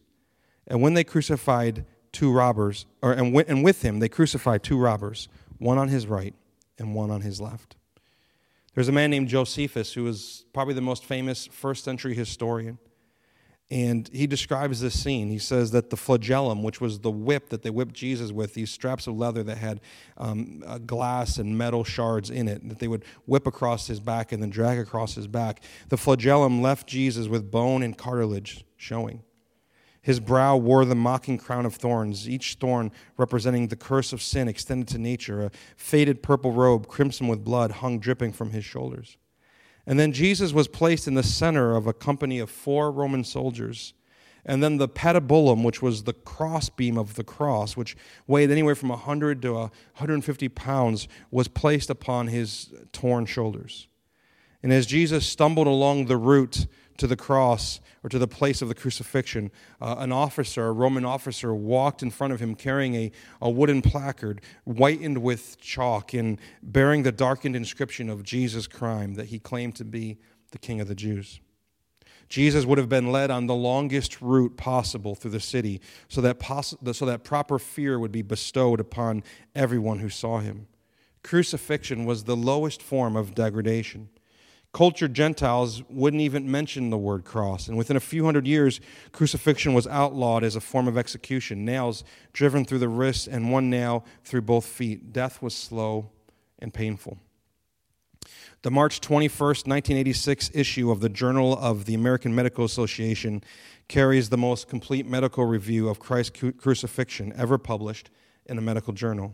And 0.67 0.81
when 0.81 0.93
they 0.93 1.03
crucified 1.03 1.85
two 2.11 2.31
robbers, 2.31 2.85
or, 3.01 3.13
and, 3.13 3.35
and 3.47 3.63
with 3.63 3.81
him 3.81 3.99
they 3.99 4.09
crucified 4.09 4.63
two 4.63 4.77
robbers, 4.77 5.27
one 5.57 5.77
on 5.77 5.87
his 5.87 6.07
right 6.07 6.33
and 6.77 6.95
one 6.95 7.11
on 7.11 7.21
his 7.21 7.39
left. 7.39 7.75
There's 8.73 8.87
a 8.87 8.93
man 8.93 9.11
named 9.11 9.27
Josephus 9.27 9.93
who 9.93 10.07
is 10.07 10.45
probably 10.53 10.73
the 10.73 10.81
most 10.81 11.03
famous 11.03 11.47
first 11.47 11.83
century 11.83 12.13
historian. 12.13 12.77
And 13.69 14.09
he 14.11 14.27
describes 14.27 14.81
this 14.81 15.01
scene. 15.01 15.29
He 15.29 15.39
says 15.39 15.71
that 15.71 15.89
the 15.89 15.95
flagellum, 15.95 16.61
which 16.61 16.81
was 16.81 16.99
the 16.99 17.11
whip 17.11 17.47
that 17.49 17.61
they 17.63 17.69
whipped 17.69 17.93
Jesus 17.93 18.33
with, 18.33 18.53
these 18.53 18.69
straps 18.69 19.07
of 19.07 19.15
leather 19.15 19.43
that 19.43 19.57
had 19.57 19.79
um, 20.17 20.61
glass 20.85 21.37
and 21.37 21.57
metal 21.57 21.85
shards 21.85 22.29
in 22.29 22.49
it, 22.49 22.67
that 22.67 22.79
they 22.79 22.89
would 22.89 23.05
whip 23.27 23.47
across 23.47 23.87
his 23.87 24.01
back 24.01 24.33
and 24.33 24.43
then 24.43 24.49
drag 24.49 24.77
across 24.77 25.15
his 25.15 25.25
back, 25.25 25.63
the 25.87 25.95
flagellum 25.95 26.61
left 26.61 26.85
Jesus 26.85 27.29
with 27.29 27.49
bone 27.49 27.81
and 27.81 27.97
cartilage 27.97 28.65
showing. 28.75 29.23
His 30.01 30.19
brow 30.19 30.57
wore 30.57 30.83
the 30.83 30.95
mocking 30.95 31.37
crown 31.37 31.65
of 31.65 31.75
thorns, 31.75 32.27
each 32.27 32.55
thorn 32.55 32.91
representing 33.17 33.67
the 33.67 33.75
curse 33.75 34.11
of 34.11 34.21
sin 34.21 34.47
extended 34.47 34.87
to 34.89 34.97
nature. 34.97 35.45
A 35.45 35.51
faded 35.77 36.23
purple 36.23 36.51
robe, 36.51 36.87
crimson 36.87 37.27
with 37.27 37.43
blood, 37.43 37.71
hung 37.71 37.99
dripping 37.99 38.33
from 38.33 38.49
his 38.49 38.65
shoulders. 38.65 39.17
And 39.85 39.99
then 39.99 40.11
Jesus 40.11 40.53
was 40.53 40.67
placed 40.67 41.07
in 41.07 41.13
the 41.13 41.23
center 41.23 41.75
of 41.75 41.85
a 41.85 41.93
company 41.93 42.39
of 42.39 42.49
four 42.49 42.91
Roman 42.91 43.23
soldiers. 43.23 43.93
And 44.43 44.63
then 44.63 44.77
the 44.77 44.89
patibulum, 44.89 45.63
which 45.63 45.83
was 45.83 46.03
the 46.03 46.13
crossbeam 46.13 46.97
of 46.97 47.13
the 47.13 47.23
cross, 47.23 47.77
which 47.77 47.95
weighed 48.25 48.49
anywhere 48.49 48.73
from 48.73 48.89
100 48.89 49.39
to 49.43 49.53
150 49.53 50.49
pounds, 50.49 51.07
was 51.29 51.47
placed 51.47 51.91
upon 51.91 52.27
his 52.27 52.73
torn 52.91 53.27
shoulders. 53.27 53.87
And 54.63 54.71
as 54.71 54.85
Jesus 54.85 55.25
stumbled 55.25 55.67
along 55.67 56.05
the 56.05 56.17
route 56.17 56.67
to 56.97 57.07
the 57.07 57.15
cross 57.15 57.79
or 58.03 58.09
to 58.09 58.19
the 58.19 58.27
place 58.27 58.61
of 58.61 58.67
the 58.67 58.75
crucifixion, 58.75 59.51
uh, 59.81 59.95
an 59.97 60.11
officer, 60.11 60.67
a 60.67 60.71
Roman 60.71 61.03
officer, 61.03 61.53
walked 61.53 62.03
in 62.03 62.11
front 62.11 62.33
of 62.33 62.39
him 62.39 62.53
carrying 62.53 62.93
a, 62.95 63.11
a 63.41 63.49
wooden 63.49 63.81
placard 63.81 64.41
whitened 64.65 65.17
with 65.17 65.59
chalk 65.59 66.13
and 66.13 66.39
bearing 66.61 67.03
the 67.03 67.11
darkened 67.11 67.55
inscription 67.55 68.09
of 68.09 68.23
Jesus' 68.23 68.67
crime 68.67 69.15
that 69.15 69.27
he 69.27 69.39
claimed 69.39 69.75
to 69.75 69.85
be 69.85 70.19
the 70.51 70.59
King 70.59 70.79
of 70.79 70.87
the 70.87 70.95
Jews. 70.95 71.39
Jesus 72.29 72.65
would 72.65 72.77
have 72.77 72.87
been 72.87 73.11
led 73.11 73.29
on 73.29 73.47
the 73.47 73.55
longest 73.55 74.21
route 74.21 74.55
possible 74.55 75.15
through 75.15 75.31
the 75.31 75.39
city 75.39 75.81
so 76.07 76.21
that, 76.21 76.39
poss- 76.39 76.75
so 76.93 77.05
that 77.05 77.23
proper 77.23 77.59
fear 77.59 77.99
would 77.99 78.11
be 78.11 78.21
bestowed 78.21 78.79
upon 78.79 79.23
everyone 79.53 79.99
who 79.99 80.09
saw 80.09 80.39
him. 80.39 80.67
Crucifixion 81.23 82.05
was 82.05 82.23
the 82.23 82.35
lowest 82.37 82.81
form 82.81 83.15
of 83.15 83.35
degradation. 83.35 84.09
Cultured 84.73 85.13
Gentiles 85.13 85.83
wouldn't 85.89 86.21
even 86.21 86.49
mention 86.49 86.89
the 86.89 86.97
word 86.97 87.25
cross, 87.25 87.67
and 87.67 87.77
within 87.77 87.97
a 87.97 88.01
few 88.01 88.23
hundred 88.23 88.47
years, 88.47 88.79
crucifixion 89.11 89.73
was 89.73 89.85
outlawed 89.85 90.45
as 90.45 90.55
a 90.55 90.61
form 90.61 90.87
of 90.87 90.97
execution 90.97 91.65
nails 91.65 92.05
driven 92.31 92.63
through 92.63 92.79
the 92.79 92.87
wrists 92.87 93.27
and 93.27 93.51
one 93.51 93.69
nail 93.69 94.05
through 94.23 94.41
both 94.41 94.65
feet. 94.65 95.11
Death 95.11 95.41
was 95.41 95.53
slow 95.53 96.09
and 96.59 96.73
painful. 96.73 97.17
The 98.61 98.71
March 98.71 99.01
21st, 99.01 99.67
1986 99.67 100.51
issue 100.53 100.91
of 100.91 101.01
the 101.01 101.09
Journal 101.09 101.57
of 101.57 101.85
the 101.85 101.95
American 101.95 102.33
Medical 102.33 102.63
Association 102.63 103.43
carries 103.89 104.29
the 104.29 104.37
most 104.37 104.69
complete 104.69 105.05
medical 105.05 105.43
review 105.45 105.89
of 105.89 105.99
Christ's 105.99 106.39
crucifixion 106.57 107.33
ever 107.35 107.57
published 107.57 108.09
in 108.45 108.57
a 108.57 108.61
medical 108.61 108.93
journal. 108.93 109.33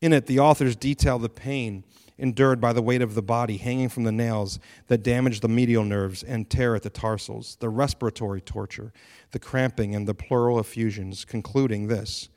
In 0.00 0.12
it, 0.12 0.26
the 0.26 0.38
authors 0.38 0.76
detail 0.76 1.18
the 1.18 1.28
pain 1.28 1.84
endured 2.20 2.60
by 2.60 2.72
the 2.72 2.82
weight 2.82 3.02
of 3.02 3.14
the 3.14 3.22
body 3.22 3.56
hanging 3.56 3.88
from 3.88 4.04
the 4.04 4.12
nails 4.12 4.60
that 4.86 5.02
damage 5.02 5.40
the 5.40 5.48
medial 5.48 5.84
nerves 5.84 6.22
and 6.22 6.48
tear 6.48 6.76
at 6.76 6.82
the 6.82 6.90
tarsals, 6.90 7.56
the 7.60 7.68
respiratory 7.68 8.40
torture, 8.40 8.92
the 9.32 9.38
cramping, 9.38 9.94
and 9.94 10.06
the 10.06 10.14
pleural 10.14 10.60
effusions, 10.60 11.24
concluding 11.24 11.88
this 11.88 12.28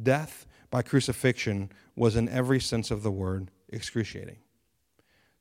death 0.00 0.46
by 0.70 0.80
crucifixion 0.80 1.70
was, 1.94 2.16
in 2.16 2.28
every 2.28 2.60
sense 2.60 2.90
of 2.90 3.02
the 3.02 3.10
word, 3.10 3.50
excruciating. 3.68 4.38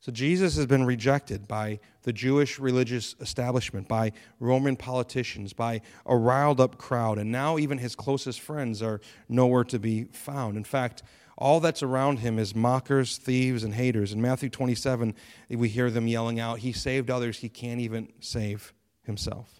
So 0.01 0.11
Jesus 0.11 0.55
has 0.55 0.65
been 0.65 0.83
rejected 0.83 1.47
by 1.47 1.79
the 2.01 2.11
Jewish 2.11 2.57
religious 2.57 3.15
establishment, 3.21 3.87
by 3.87 4.13
Roman 4.39 4.75
politicians, 4.75 5.53
by 5.53 5.81
a 6.07 6.17
riled 6.17 6.59
up 6.59 6.79
crowd, 6.79 7.19
and 7.19 7.31
now 7.31 7.59
even 7.59 7.77
his 7.77 7.95
closest 7.95 8.39
friends 8.39 8.81
are 8.81 8.99
nowhere 9.29 9.63
to 9.65 9.77
be 9.77 10.05
found. 10.05 10.57
In 10.57 10.63
fact, 10.63 11.03
all 11.41 11.59
that's 11.59 11.83
around 11.83 12.19
him 12.19 12.39
is 12.39 12.55
mockers, 12.55 13.17
thieves, 13.17 13.63
and 13.63 13.73
haters. 13.73 14.13
In 14.13 14.21
Matthew 14.21 14.49
27, 14.49 15.15
we 15.49 15.67
hear 15.67 15.89
them 15.89 16.07
yelling 16.07 16.39
out, 16.39 16.59
He 16.59 16.71
saved 16.71 17.09
others, 17.09 17.39
he 17.39 17.49
can't 17.49 17.81
even 17.81 18.09
save 18.19 18.73
himself. 19.03 19.59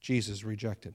Jesus 0.00 0.44
rejected. 0.44 0.94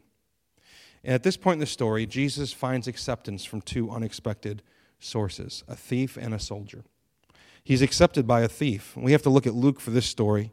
And 1.03 1.13
at 1.13 1.23
this 1.23 1.35
point 1.35 1.55
in 1.55 1.59
the 1.59 1.65
story, 1.65 2.05
Jesus 2.05 2.53
finds 2.53 2.87
acceptance 2.87 3.43
from 3.43 3.61
two 3.61 3.89
unexpected 3.91 4.63
sources 4.99 5.63
a 5.67 5.75
thief 5.75 6.15
and 6.15 6.33
a 6.33 6.39
soldier 6.39 6.85
he's 7.63 7.81
accepted 7.81 8.27
by 8.27 8.41
a 8.41 8.47
thief. 8.47 8.95
We 8.95 9.11
have 9.13 9.21
to 9.23 9.29
look 9.29 9.47
at 9.47 9.53
Luke 9.53 9.79
for 9.79 9.91
this 9.91 10.05
story. 10.05 10.51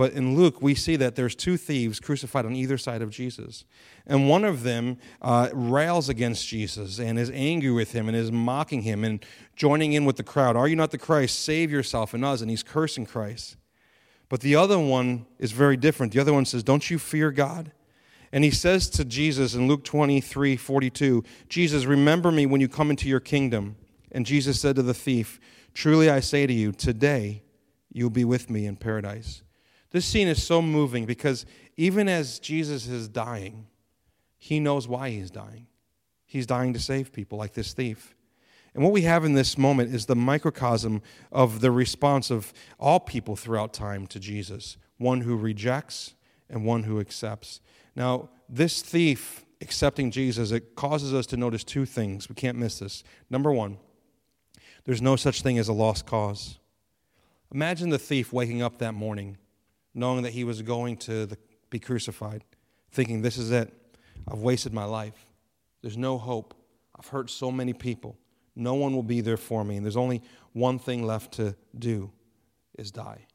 But 0.00 0.14
in 0.14 0.34
Luke, 0.34 0.62
we 0.62 0.74
see 0.74 0.96
that 0.96 1.14
there's 1.14 1.34
two 1.34 1.58
thieves 1.58 2.00
crucified 2.00 2.46
on 2.46 2.56
either 2.56 2.78
side 2.78 3.02
of 3.02 3.10
Jesus. 3.10 3.66
And 4.06 4.30
one 4.30 4.44
of 4.44 4.62
them 4.62 4.96
uh, 5.20 5.50
rails 5.52 6.08
against 6.08 6.48
Jesus 6.48 6.98
and 6.98 7.18
is 7.18 7.30
angry 7.34 7.70
with 7.70 7.92
him 7.92 8.08
and 8.08 8.16
is 8.16 8.32
mocking 8.32 8.80
him 8.80 9.04
and 9.04 9.22
joining 9.56 9.92
in 9.92 10.06
with 10.06 10.16
the 10.16 10.22
crowd. 10.22 10.56
Are 10.56 10.66
you 10.66 10.74
not 10.74 10.90
the 10.90 10.96
Christ? 10.96 11.40
Save 11.40 11.70
yourself 11.70 12.14
and 12.14 12.24
us. 12.24 12.40
And 12.40 12.48
he's 12.48 12.62
cursing 12.62 13.04
Christ. 13.04 13.58
But 14.30 14.40
the 14.40 14.56
other 14.56 14.78
one 14.78 15.26
is 15.38 15.52
very 15.52 15.76
different. 15.76 16.14
The 16.14 16.20
other 16.20 16.32
one 16.32 16.46
says, 16.46 16.62
Don't 16.62 16.88
you 16.88 16.98
fear 16.98 17.30
God? 17.30 17.70
And 18.32 18.42
he 18.42 18.50
says 18.50 18.88
to 18.88 19.04
Jesus 19.04 19.52
in 19.52 19.68
Luke 19.68 19.84
23 19.84 20.56
42, 20.56 21.24
Jesus, 21.50 21.84
remember 21.84 22.32
me 22.32 22.46
when 22.46 22.62
you 22.62 22.68
come 22.68 22.88
into 22.88 23.06
your 23.06 23.20
kingdom. 23.20 23.76
And 24.10 24.24
Jesus 24.24 24.58
said 24.58 24.76
to 24.76 24.82
the 24.82 24.94
thief, 24.94 25.38
Truly 25.74 26.08
I 26.08 26.20
say 26.20 26.46
to 26.46 26.54
you, 26.54 26.72
today 26.72 27.42
you'll 27.92 28.08
be 28.08 28.24
with 28.24 28.48
me 28.48 28.64
in 28.64 28.76
paradise. 28.76 29.42
This 29.90 30.06
scene 30.06 30.28
is 30.28 30.42
so 30.42 30.62
moving 30.62 31.04
because 31.04 31.46
even 31.76 32.08
as 32.08 32.38
Jesus 32.38 32.86
is 32.86 33.08
dying, 33.08 33.66
he 34.38 34.60
knows 34.60 34.86
why 34.86 35.10
he's 35.10 35.30
dying. 35.30 35.66
He's 36.26 36.46
dying 36.46 36.72
to 36.74 36.80
save 36.80 37.12
people 37.12 37.38
like 37.38 37.54
this 37.54 37.72
thief. 37.72 38.14
And 38.74 38.84
what 38.84 38.92
we 38.92 39.02
have 39.02 39.24
in 39.24 39.34
this 39.34 39.58
moment 39.58 39.92
is 39.92 40.06
the 40.06 40.14
microcosm 40.14 41.02
of 41.32 41.60
the 41.60 41.72
response 41.72 42.30
of 42.30 42.52
all 42.78 43.00
people 43.00 43.34
throughout 43.34 43.72
time 43.72 44.06
to 44.08 44.20
Jesus 44.20 44.76
one 44.96 45.22
who 45.22 45.34
rejects 45.34 46.14
and 46.50 46.64
one 46.64 46.82
who 46.82 47.00
accepts. 47.00 47.60
Now, 47.96 48.28
this 48.50 48.82
thief 48.82 49.46
accepting 49.62 50.10
Jesus, 50.10 50.50
it 50.50 50.76
causes 50.76 51.14
us 51.14 51.24
to 51.26 51.38
notice 51.38 51.64
two 51.64 51.86
things. 51.86 52.28
We 52.28 52.34
can't 52.34 52.58
miss 52.58 52.78
this. 52.80 53.02
Number 53.30 53.50
one, 53.50 53.78
there's 54.84 55.00
no 55.00 55.16
such 55.16 55.40
thing 55.40 55.58
as 55.58 55.68
a 55.68 55.72
lost 55.72 56.04
cause. 56.04 56.58
Imagine 57.52 57.88
the 57.88 57.98
thief 57.98 58.30
waking 58.32 58.60
up 58.60 58.78
that 58.78 58.92
morning 58.92 59.38
knowing 59.94 60.22
that 60.22 60.32
he 60.32 60.44
was 60.44 60.62
going 60.62 60.96
to 60.96 61.26
the, 61.26 61.38
be 61.70 61.78
crucified, 61.78 62.44
thinking, 62.90 63.22
This 63.22 63.38
is 63.38 63.50
it. 63.50 63.72
I've 64.28 64.40
wasted 64.40 64.72
my 64.72 64.84
life. 64.84 65.32
There's 65.82 65.96
no 65.96 66.18
hope. 66.18 66.54
I've 66.98 67.08
hurt 67.08 67.30
so 67.30 67.50
many 67.50 67.72
people. 67.72 68.18
No 68.54 68.74
one 68.74 68.94
will 68.94 69.02
be 69.02 69.20
there 69.20 69.36
for 69.36 69.64
me. 69.64 69.76
And 69.76 69.84
there's 69.84 69.96
only 69.96 70.22
one 70.52 70.78
thing 70.78 71.06
left 71.06 71.32
to 71.34 71.56
do 71.78 72.10
is 72.78 72.90
die. 72.90 73.26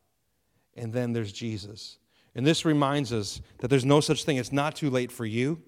And 0.76 0.94
then 0.94 1.14
there's 1.14 1.32
Jesus. 1.32 1.98
And 2.36 2.46
this 2.46 2.66
reminds 2.66 3.14
us 3.14 3.42
that 3.60 3.70
there's 3.70 3.86
no 3.86 4.02
such 4.02 4.26
thing. 4.26 4.38
It's 4.38 4.52
not 4.52 4.76
too 4.76 4.90
late 4.90 5.12
for 5.12 5.26
you. 5.26 5.62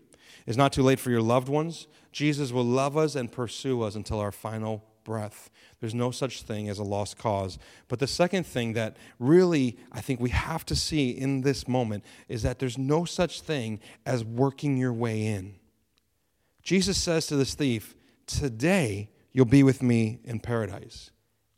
It's 0.46 0.58
not 0.58 0.74
too 0.74 0.84
late 0.84 1.00
for 1.00 1.10
your 1.10 1.22
loved 1.22 1.50
ones. 1.50 1.88
Jesus 2.12 2.51
will 2.51 2.65
love 2.65 2.98
us 2.98 3.15
and 3.15 3.32
pursue 3.32 3.82
us 3.82 3.96
until 3.96 4.20
our 4.20 4.32
final 4.32 4.84
breath. 5.03 5.50
There's 5.79 5.93
no 5.93 6.12
such 6.12 6.41
thing 6.41 6.69
as 6.69 6.79
a 6.79 6.84
lost 6.84 7.17
cause. 7.17 7.60
But 7.88 8.00
the 8.00 8.07
second 8.07 8.46
thing 8.46 8.74
that 8.74 8.98
really 9.19 9.77
I 9.91 10.01
think 10.01 10.19
we 10.19 10.31
have 10.31 10.65
to 10.67 10.75
see 10.75 11.10
in 11.12 11.41
this 11.41 11.67
moment 11.67 12.03
is 12.27 12.43
that 12.43 12.60
there's 12.60 12.77
no 12.77 13.05
such 13.05 13.41
thing 13.41 13.79
as 14.05 14.24
working 14.24 14.77
your 14.77 14.93
way 14.93 15.25
in. 15.25 15.55
Jesus 16.63 16.98
says 16.98 17.27
to 17.27 17.36
this 17.36 17.53
thief, 17.53 17.96
Today 18.25 19.10
you'll 19.31 19.46
be 19.46 19.63
with 19.63 19.84
me 19.84 20.19
in 20.24 20.39
paradise. 20.39 21.12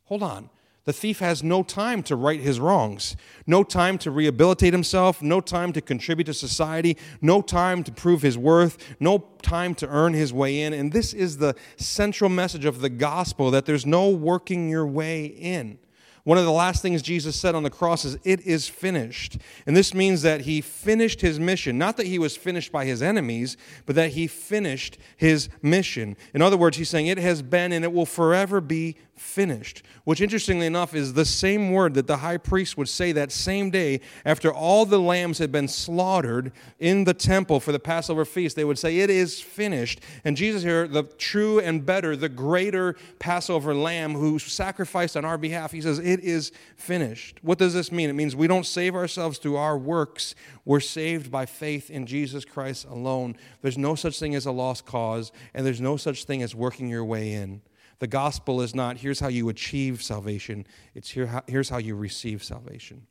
Hold 0.04 0.22
on. 0.22 0.50
The 0.90 0.94
thief 0.94 1.20
has 1.20 1.44
no 1.44 1.62
time 1.62 2.02
to 2.02 2.16
right 2.16 2.40
his 2.40 2.58
wrongs, 2.58 3.14
no 3.46 3.62
time 3.62 3.96
to 3.98 4.10
rehabilitate 4.10 4.72
himself, 4.72 5.22
no 5.22 5.40
time 5.40 5.72
to 5.74 5.80
contribute 5.80 6.24
to 6.24 6.34
society, 6.34 6.96
no 7.20 7.42
time 7.42 7.84
to 7.84 7.92
prove 7.92 8.22
his 8.22 8.36
worth, 8.36 8.76
no 8.98 9.18
time 9.40 9.76
to 9.76 9.86
earn 9.86 10.14
his 10.14 10.32
way 10.32 10.62
in. 10.62 10.72
And 10.72 10.90
this 10.90 11.14
is 11.14 11.36
the 11.36 11.54
central 11.76 12.28
message 12.28 12.64
of 12.64 12.80
the 12.80 12.88
gospel 12.88 13.52
that 13.52 13.66
there's 13.66 13.86
no 13.86 14.08
working 14.08 14.68
your 14.68 14.84
way 14.84 15.26
in. 15.26 15.78
One 16.24 16.38
of 16.38 16.44
the 16.44 16.52
last 16.52 16.82
things 16.82 17.02
Jesus 17.02 17.34
said 17.34 17.54
on 17.54 17.62
the 17.62 17.70
cross 17.70 18.04
is, 18.04 18.18
It 18.24 18.40
is 18.40 18.68
finished. 18.68 19.38
And 19.66 19.76
this 19.76 19.94
means 19.94 20.22
that 20.22 20.42
he 20.42 20.60
finished 20.60 21.20
his 21.20 21.40
mission. 21.40 21.78
Not 21.78 21.96
that 21.96 22.06
he 22.06 22.18
was 22.18 22.36
finished 22.36 22.72
by 22.72 22.84
his 22.84 23.00
enemies, 23.00 23.56
but 23.86 23.96
that 23.96 24.10
he 24.10 24.26
finished 24.26 24.98
his 25.16 25.48
mission. 25.62 26.16
In 26.34 26.42
other 26.42 26.56
words, 26.56 26.76
he's 26.76 26.90
saying, 26.90 27.06
It 27.06 27.18
has 27.18 27.42
been 27.42 27.72
and 27.72 27.84
it 27.84 27.92
will 27.92 28.06
forever 28.06 28.60
be 28.60 28.96
finished. 29.20 29.82
Which, 30.04 30.20
interestingly 30.20 30.66
enough, 30.66 30.94
is 30.94 31.12
the 31.12 31.24
same 31.24 31.72
word 31.72 31.94
that 31.94 32.06
the 32.06 32.16
high 32.16 32.38
priest 32.38 32.76
would 32.76 32.88
say 32.88 33.12
that 33.12 33.30
same 33.30 33.70
day 33.70 34.00
after 34.24 34.52
all 34.52 34.86
the 34.86 34.98
lambs 34.98 35.38
had 35.38 35.52
been 35.52 35.68
slaughtered 35.68 36.52
in 36.78 37.04
the 37.04 37.14
temple 37.14 37.60
for 37.60 37.70
the 37.70 37.78
Passover 37.78 38.24
feast. 38.24 38.56
They 38.56 38.64
would 38.64 38.78
say, 38.78 38.98
It 38.98 39.10
is 39.10 39.40
finished. 39.40 40.00
And 40.24 40.36
Jesus 40.36 40.62
here, 40.62 40.88
the 40.88 41.04
true 41.04 41.60
and 41.60 41.84
better, 41.84 42.16
the 42.16 42.28
greater 42.28 42.96
Passover 43.18 43.74
lamb 43.74 44.14
who 44.14 44.38
sacrificed 44.38 45.16
on 45.16 45.24
our 45.24 45.38
behalf, 45.38 45.70
he 45.70 45.82
says, 45.82 45.98
It 45.98 46.20
is 46.20 46.50
finished. 46.76 47.38
What 47.42 47.58
does 47.58 47.74
this 47.74 47.92
mean? 47.92 48.10
It 48.10 48.14
means 48.14 48.34
we 48.34 48.48
don't 48.48 48.66
save 48.66 48.94
ourselves 48.94 49.38
through 49.38 49.56
our 49.56 49.76
works. 49.76 50.34
We're 50.64 50.80
saved 50.80 51.30
by 51.30 51.46
faith 51.46 51.90
in 51.90 52.06
Jesus 52.06 52.44
Christ 52.44 52.86
alone. 52.86 53.36
There's 53.60 53.78
no 53.78 53.94
such 53.94 54.18
thing 54.18 54.34
as 54.34 54.46
a 54.46 54.52
lost 54.52 54.86
cause, 54.86 55.30
and 55.52 55.66
there's 55.66 55.80
no 55.80 55.96
such 55.96 56.24
thing 56.24 56.42
as 56.42 56.54
working 56.54 56.88
your 56.88 57.04
way 57.04 57.32
in. 57.32 57.60
The 58.00 58.06
gospel 58.06 58.62
is 58.62 58.74
not 58.74 58.98
here's 58.98 59.20
how 59.20 59.28
you 59.28 59.48
achieve 59.48 60.02
salvation, 60.02 60.66
it's 60.94 61.10
here, 61.10 61.42
here's 61.46 61.68
how 61.68 61.78
you 61.78 61.94
receive 61.94 62.42
salvation. 62.42 63.06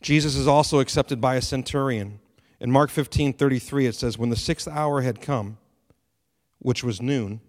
Jesus 0.00 0.34
is 0.34 0.48
also 0.48 0.80
accepted 0.80 1.20
by 1.20 1.36
a 1.36 1.42
centurion. 1.42 2.20
In 2.58 2.70
Mark 2.70 2.90
15 2.90 3.34
33, 3.34 3.86
it 3.86 3.94
says, 3.94 4.18
When 4.18 4.30
the 4.30 4.36
sixth 4.36 4.66
hour 4.66 5.02
had 5.02 5.20
come, 5.20 5.58
which 6.58 6.82
was 6.82 7.02
noon, 7.02 7.40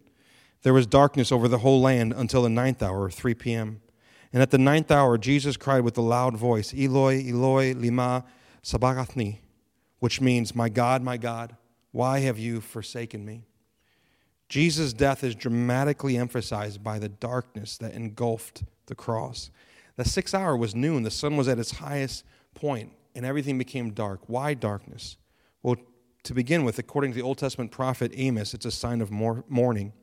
there 0.63 0.73
was 0.73 0.85
darkness 0.85 1.31
over 1.31 1.47
the 1.47 1.59
whole 1.59 1.81
land 1.81 2.13
until 2.15 2.43
the 2.43 2.49
ninth 2.49 2.83
hour, 2.83 3.09
3 3.09 3.33
p.m. 3.33 3.81
And 4.33 4.41
at 4.41 4.51
the 4.51 4.57
ninth 4.57 4.91
hour, 4.91 5.17
Jesus 5.17 5.57
cried 5.57 5.81
with 5.81 5.97
a 5.97 6.01
loud 6.01 6.35
voice, 6.35 6.73
Eloi, 6.73 7.23
Eloi, 7.25 7.73
lema 7.73 8.25
sabachthani, 8.61 9.41
which 9.99 10.19
means, 10.19 10.53
My 10.53 10.67
God, 10.67 11.01
my 11.01 11.15
God, 11.15 11.55
why 11.91 12.19
have 12.19 12.37
you 12.37 12.59
forsaken 12.59 13.25
me? 13.25 13.45
Jesus' 14.49 14.93
death 14.93 15.23
is 15.23 15.35
dramatically 15.35 16.17
emphasized 16.17 16.83
by 16.83 16.97
the 16.97 17.07
darkness 17.07 17.77
that 17.77 17.93
engulfed 17.93 18.63
the 18.87 18.95
cross. 18.95 19.51
The 19.95 20.05
sixth 20.05 20.33
hour 20.33 20.57
was 20.57 20.73
noon, 20.73 21.03
the 21.03 21.11
sun 21.11 21.37
was 21.37 21.47
at 21.47 21.59
its 21.59 21.71
highest 21.71 22.25
point, 22.55 22.91
and 23.15 23.25
everything 23.25 23.57
became 23.59 23.91
dark. 23.91 24.21
Why 24.27 24.55
darkness? 24.55 25.17
Well, 25.61 25.75
to 26.23 26.33
begin 26.33 26.63
with, 26.63 26.79
according 26.79 27.11
to 27.11 27.15
the 27.15 27.21
Old 27.21 27.37
Testament 27.37 27.71
prophet 27.71 28.11
Amos, 28.15 28.53
it's 28.53 28.65
a 28.65 28.71
sign 28.71 29.01
of 29.01 29.11
mourning, 29.11 29.93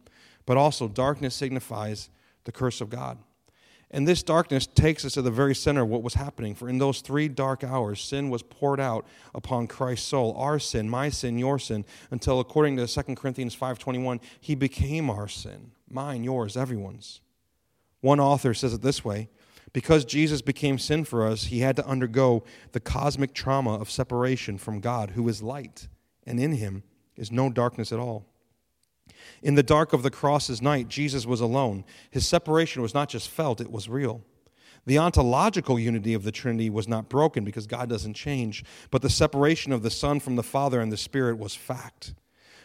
but 0.47 0.57
also 0.57 0.87
darkness 0.87 1.35
signifies 1.35 2.09
the 2.45 2.53
curse 2.53 2.81
of 2.81 2.89
God. 2.89 3.19
And 3.91 4.07
this 4.07 4.23
darkness 4.23 4.67
takes 4.67 5.05
us 5.05 5.15
to 5.15 5.23
the 5.23 5.31
very 5.31 5.55
center 5.55 5.83
of 5.83 5.89
what 5.89 6.03
was 6.03 6.15
happening. 6.15 6.55
For 6.55 6.69
in 6.69 6.79
those 6.79 7.01
three 7.01 7.29
dark 7.29 7.63
hours, 7.63 8.01
sin 8.01 8.31
was 8.31 8.43
poured 8.43 8.81
out 8.81 9.07
upon 9.35 9.69
Christ's 9.69 10.09
soul, 10.09 10.35
our 10.37 10.59
sin, 10.59 10.91
my 10.91 11.09
sin, 11.09 11.39
your 11.39 11.59
sin, 11.59 11.85
until 12.11 12.41
according 12.41 12.77
to 12.77 12.89
2 12.89 13.17
Corinthians 13.17 13.55
5:21, 13.55 14.21
he 14.41 14.55
became 14.57 15.09
our 15.09 15.29
sin, 15.29 15.71
mine, 15.89 16.25
yours, 16.25 16.57
everyone's. 16.57 17.21
One 18.01 18.19
author 18.21 18.55
says 18.55 18.75
it 18.75 18.83
this 18.83 19.05
way, 19.05 19.29
because 19.73 20.05
Jesus 20.05 20.43
became 20.43 20.79
sin 20.79 21.05
for 21.05 21.27
us, 21.27 21.45
he 21.45 21.61
had 21.61 21.77
to 21.77 21.87
undergo 21.87 22.45
the 22.73 22.81
cosmic 22.81 23.35
trauma 23.35 23.75
of 23.75 23.91
separation 23.91 24.59
from 24.59 24.81
God, 24.81 25.11
who 25.11 25.29
is 25.29 25.43
light, 25.43 25.89
and 26.27 26.41
in 26.41 26.53
him 26.53 26.83
is 27.15 27.31
no 27.31 27.51
darkness 27.51 27.93
at 27.93 27.99
all. 27.99 28.27
In 29.43 29.55
the 29.55 29.63
dark 29.63 29.93
of 29.93 30.03
the 30.03 30.11
cross's 30.11 30.63
night, 30.63 30.89
Jesus 30.89 31.27
was 31.27 31.41
alone. 31.41 31.85
His 32.11 32.27
separation 32.27 32.83
was 32.83 32.95
not 32.95 33.09
just 33.09 33.29
felt, 33.29 33.61
it 33.61 33.71
was 33.71 33.89
real. 33.89 34.23
The 34.87 34.99
ontological 34.99 35.79
unity 35.79 36.15
of 36.15 36.23
the 36.23 36.31
Trinity 36.31 36.71
was 36.71 36.87
not 36.87 37.09
broken 37.09 37.45
because 37.45 37.67
God 37.67 37.89
doesn't 37.89 38.15
change, 38.15 38.65
but 38.91 39.03
the 39.03 39.11
separation 39.11 39.73
of 39.73 39.83
the 39.83 39.91
Son 39.91 40.21
from 40.21 40.37
the 40.37 40.45
Father 40.45 40.81
and 40.81 40.93
the 40.93 40.97
Spirit 40.97 41.39
was 41.39 41.55
fact. 41.55 42.15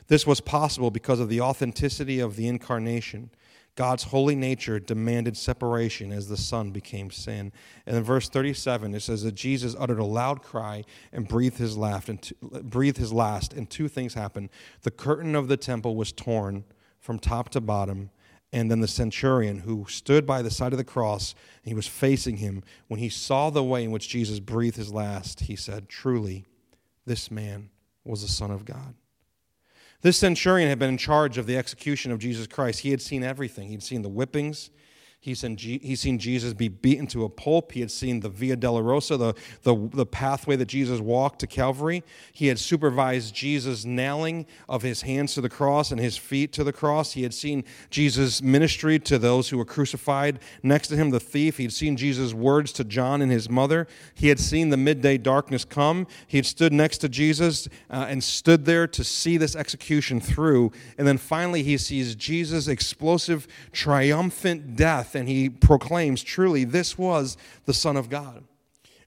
This 0.07 0.27
was 0.27 0.39
possible 0.39 0.91
because 0.91 1.19
of 1.19 1.29
the 1.29 1.41
authenticity 1.41 2.19
of 2.19 2.35
the 2.35 2.47
incarnation. 2.47 3.31
God's 3.75 4.03
holy 4.03 4.35
nature 4.35 4.79
demanded 4.79 5.37
separation 5.37 6.11
as 6.11 6.27
the 6.27 6.37
Son 6.37 6.71
became 6.71 7.09
sin. 7.09 7.53
And 7.85 7.95
in 7.95 8.03
verse 8.03 8.27
37, 8.27 8.93
it 8.93 8.99
says 8.99 9.23
that 9.23 9.35
Jesus 9.35 9.75
uttered 9.79 9.99
a 9.99 10.05
loud 10.05 10.43
cry 10.43 10.83
and 11.13 11.27
breathed 11.27 11.57
his, 11.57 11.77
laugh 11.77 12.09
and 12.09 12.21
two, 12.21 12.35
breathed 12.63 12.97
his 12.97 13.13
last, 13.13 13.53
and 13.53 13.69
two 13.69 13.87
things 13.87 14.13
happened. 14.13 14.49
The 14.81 14.91
curtain 14.91 15.35
of 15.35 15.47
the 15.47 15.57
temple 15.57 15.95
was 15.95 16.11
torn 16.11 16.65
from 16.99 17.17
top 17.17 17.49
to 17.49 17.61
bottom, 17.61 18.11
and 18.51 18.69
then 18.69 18.81
the 18.81 18.87
centurion 18.87 19.59
who 19.59 19.85
stood 19.87 20.25
by 20.25 20.41
the 20.41 20.51
side 20.51 20.73
of 20.73 20.77
the 20.77 20.83
cross, 20.83 21.33
and 21.63 21.69
he 21.69 21.73
was 21.75 21.87
facing 21.87 22.37
him, 22.37 22.63
when 22.89 22.99
he 22.99 23.09
saw 23.09 23.49
the 23.49 23.63
way 23.63 23.85
in 23.85 23.91
which 23.91 24.09
Jesus 24.09 24.41
breathed 24.41 24.75
his 24.75 24.91
last, 24.91 25.41
he 25.41 25.55
said, 25.55 25.87
Truly, 25.87 26.45
this 27.05 27.31
man 27.31 27.69
was 28.03 28.21
the 28.21 28.27
Son 28.27 28.51
of 28.51 28.65
God. 28.65 28.95
This 30.01 30.17
centurion 30.17 30.67
had 30.67 30.79
been 30.79 30.89
in 30.89 30.97
charge 30.97 31.37
of 31.37 31.45
the 31.45 31.57
execution 31.57 32.11
of 32.11 32.19
Jesus 32.19 32.47
Christ. 32.47 32.79
He 32.79 32.91
had 32.91 33.01
seen 33.01 33.23
everything. 33.23 33.69
He'd 33.69 33.83
seen 33.83 34.01
the 34.01 34.09
whippings, 34.09 34.71
He's 35.23 35.41
seen, 35.41 35.55
he's 35.55 36.01
seen 36.01 36.17
Jesus 36.17 36.51
be 36.55 36.67
beaten 36.67 37.05
to 37.07 37.25
a 37.25 37.29
pulp. 37.29 37.73
He 37.73 37.79
had 37.81 37.91
seen 37.91 38.21
the 38.21 38.29
Via 38.29 38.57
Dolorosa, 38.57 39.19
the, 39.19 39.35
the, 39.61 39.89
the 39.93 40.05
pathway 40.05 40.55
that 40.55 40.65
Jesus 40.65 40.99
walked 40.99 41.37
to 41.41 41.47
Calvary. 41.47 42.03
He 42.33 42.47
had 42.47 42.57
supervised 42.57 43.35
Jesus' 43.35 43.85
nailing 43.85 44.47
of 44.67 44.81
his 44.81 45.03
hands 45.03 45.35
to 45.35 45.41
the 45.41 45.47
cross 45.47 45.91
and 45.91 46.01
his 46.01 46.17
feet 46.17 46.51
to 46.53 46.63
the 46.63 46.73
cross. 46.73 47.11
He 47.11 47.21
had 47.21 47.35
seen 47.35 47.65
Jesus' 47.91 48.41
ministry 48.41 48.97
to 48.97 49.19
those 49.19 49.49
who 49.49 49.59
were 49.59 49.65
crucified 49.65 50.39
next 50.63 50.87
to 50.87 50.95
him, 50.95 51.11
the 51.11 51.19
thief. 51.19 51.57
He 51.57 51.65
had 51.65 51.73
seen 51.73 51.97
Jesus' 51.97 52.33
words 52.33 52.73
to 52.73 52.83
John 52.83 53.21
and 53.21 53.31
his 53.31 53.47
mother. 53.47 53.87
He 54.15 54.29
had 54.29 54.39
seen 54.39 54.69
the 54.69 54.77
midday 54.77 55.19
darkness 55.19 55.65
come. 55.65 56.07
He 56.25 56.39
had 56.39 56.47
stood 56.47 56.73
next 56.73 56.97
to 56.97 57.09
Jesus 57.09 57.67
uh, 57.91 58.07
and 58.09 58.23
stood 58.23 58.65
there 58.65 58.87
to 58.87 59.03
see 59.03 59.37
this 59.37 59.55
execution 59.55 60.19
through. 60.19 60.71
And 60.97 61.07
then 61.07 61.19
finally, 61.19 61.61
he 61.61 61.77
sees 61.77 62.15
Jesus' 62.15 62.67
explosive, 62.67 63.47
triumphant 63.71 64.75
death 64.75 65.10
and 65.15 65.27
he 65.27 65.49
proclaims, 65.49 66.23
truly, 66.23 66.63
this 66.63 66.97
was 66.97 67.37
the 67.65 67.73
Son 67.73 67.97
of 67.97 68.09
God. 68.09 68.43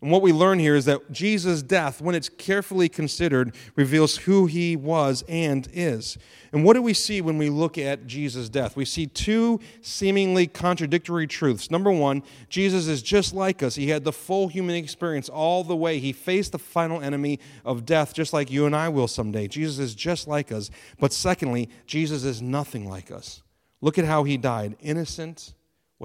And 0.05 0.13
what 0.13 0.21
we 0.21 0.35
learn 0.35 0.59
here 0.59 0.75
is 0.77 0.85
that 0.85 1.13
Jesus' 1.13 1.63
death, 1.63 2.03
when 2.03 2.15
it's 2.15 2.29
carefully 2.29 2.91
considered, 2.91 3.55
reveals 3.75 4.19
who 4.19 4.45
he 4.45 4.77
was 4.77 5.25
and 5.31 5.67
is. 5.73 6.19
And 6.53 6.63
what 6.63 6.75
do 6.75 6.83
we 6.83 6.93
see 6.93 7.23
when 7.23 7.39
we 7.39 7.49
look 7.49 7.79
at 7.79 8.07
Jesus' 8.07 8.51
death? 8.51 8.77
We 8.77 8.85
see 8.85 9.07
two 9.07 9.61
seemingly 9.81 10.47
contradictory 10.47 11.27
truths. 11.27 11.71
Number 11.71 11.91
one, 11.91 12.23
Jesus 12.51 12.87
is 12.87 13.01
just 13.01 13.33
like 13.33 13.63
us. 13.63 13.77
He 13.77 13.89
had 13.89 14.05
the 14.05 14.13
full 14.13 14.49
human 14.49 14.77
experience 14.77 15.31
all 15.31 15.65
the 15.65 15.75
way. 15.75 15.99
He 16.01 16.13
faced 16.13 16.53
the 16.53 16.59
final 16.59 17.01
enemy 17.01 17.41
of 17.65 17.87
death, 17.87 18.13
just 18.13 18.35
like 18.35 18.51
you 18.51 18.67
and 18.67 18.77
I 18.77 18.91
will 18.91 19.09
someday. 19.09 19.49
Jesus 19.49 19.79
is 19.79 19.95
just 19.95 20.29
like 20.29 20.53
us. 20.53 20.69
But 21.01 21.15
secondly, 21.15 21.71
Jesus 21.87 22.25
is 22.25 22.43
nothing 22.43 22.87
like 22.91 23.11
us. 23.11 23.43
Look 23.81 23.99
at 23.99 24.05
how 24.05 24.25
he 24.25 24.37
died 24.37 24.77
innocent 24.83 25.55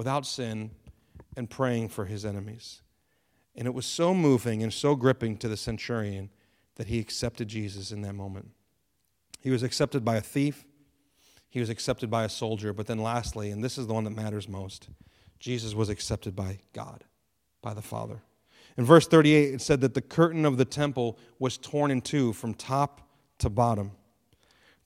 without 0.00 0.24
sin 0.24 0.70
and 1.36 1.50
praying 1.50 1.86
for 1.86 2.06
his 2.06 2.24
enemies. 2.24 2.80
And 3.54 3.66
it 3.66 3.74
was 3.74 3.84
so 3.84 4.14
moving 4.14 4.62
and 4.62 4.72
so 4.72 4.94
gripping 4.94 5.36
to 5.36 5.46
the 5.46 5.58
centurion 5.58 6.30
that 6.76 6.86
he 6.86 6.98
accepted 6.98 7.48
Jesus 7.48 7.92
in 7.92 8.00
that 8.00 8.14
moment. 8.14 8.48
He 9.40 9.50
was 9.50 9.62
accepted 9.62 10.02
by 10.02 10.16
a 10.16 10.22
thief, 10.22 10.64
he 11.50 11.60
was 11.60 11.68
accepted 11.68 12.10
by 12.10 12.24
a 12.24 12.30
soldier, 12.30 12.72
but 12.72 12.86
then 12.86 12.98
lastly, 12.98 13.50
and 13.50 13.62
this 13.62 13.76
is 13.76 13.88
the 13.88 13.92
one 13.92 14.04
that 14.04 14.16
matters 14.16 14.48
most, 14.48 14.88
Jesus 15.38 15.74
was 15.74 15.90
accepted 15.90 16.34
by 16.34 16.60
God, 16.72 17.04
by 17.60 17.74
the 17.74 17.82
Father. 17.82 18.22
In 18.78 18.86
verse 18.86 19.06
38, 19.06 19.52
it 19.52 19.60
said 19.60 19.82
that 19.82 19.92
the 19.92 20.00
curtain 20.00 20.46
of 20.46 20.56
the 20.56 20.64
temple 20.64 21.18
was 21.38 21.58
torn 21.58 21.90
in 21.90 22.00
two 22.00 22.32
from 22.32 22.54
top 22.54 23.06
to 23.40 23.50
bottom. 23.50 23.92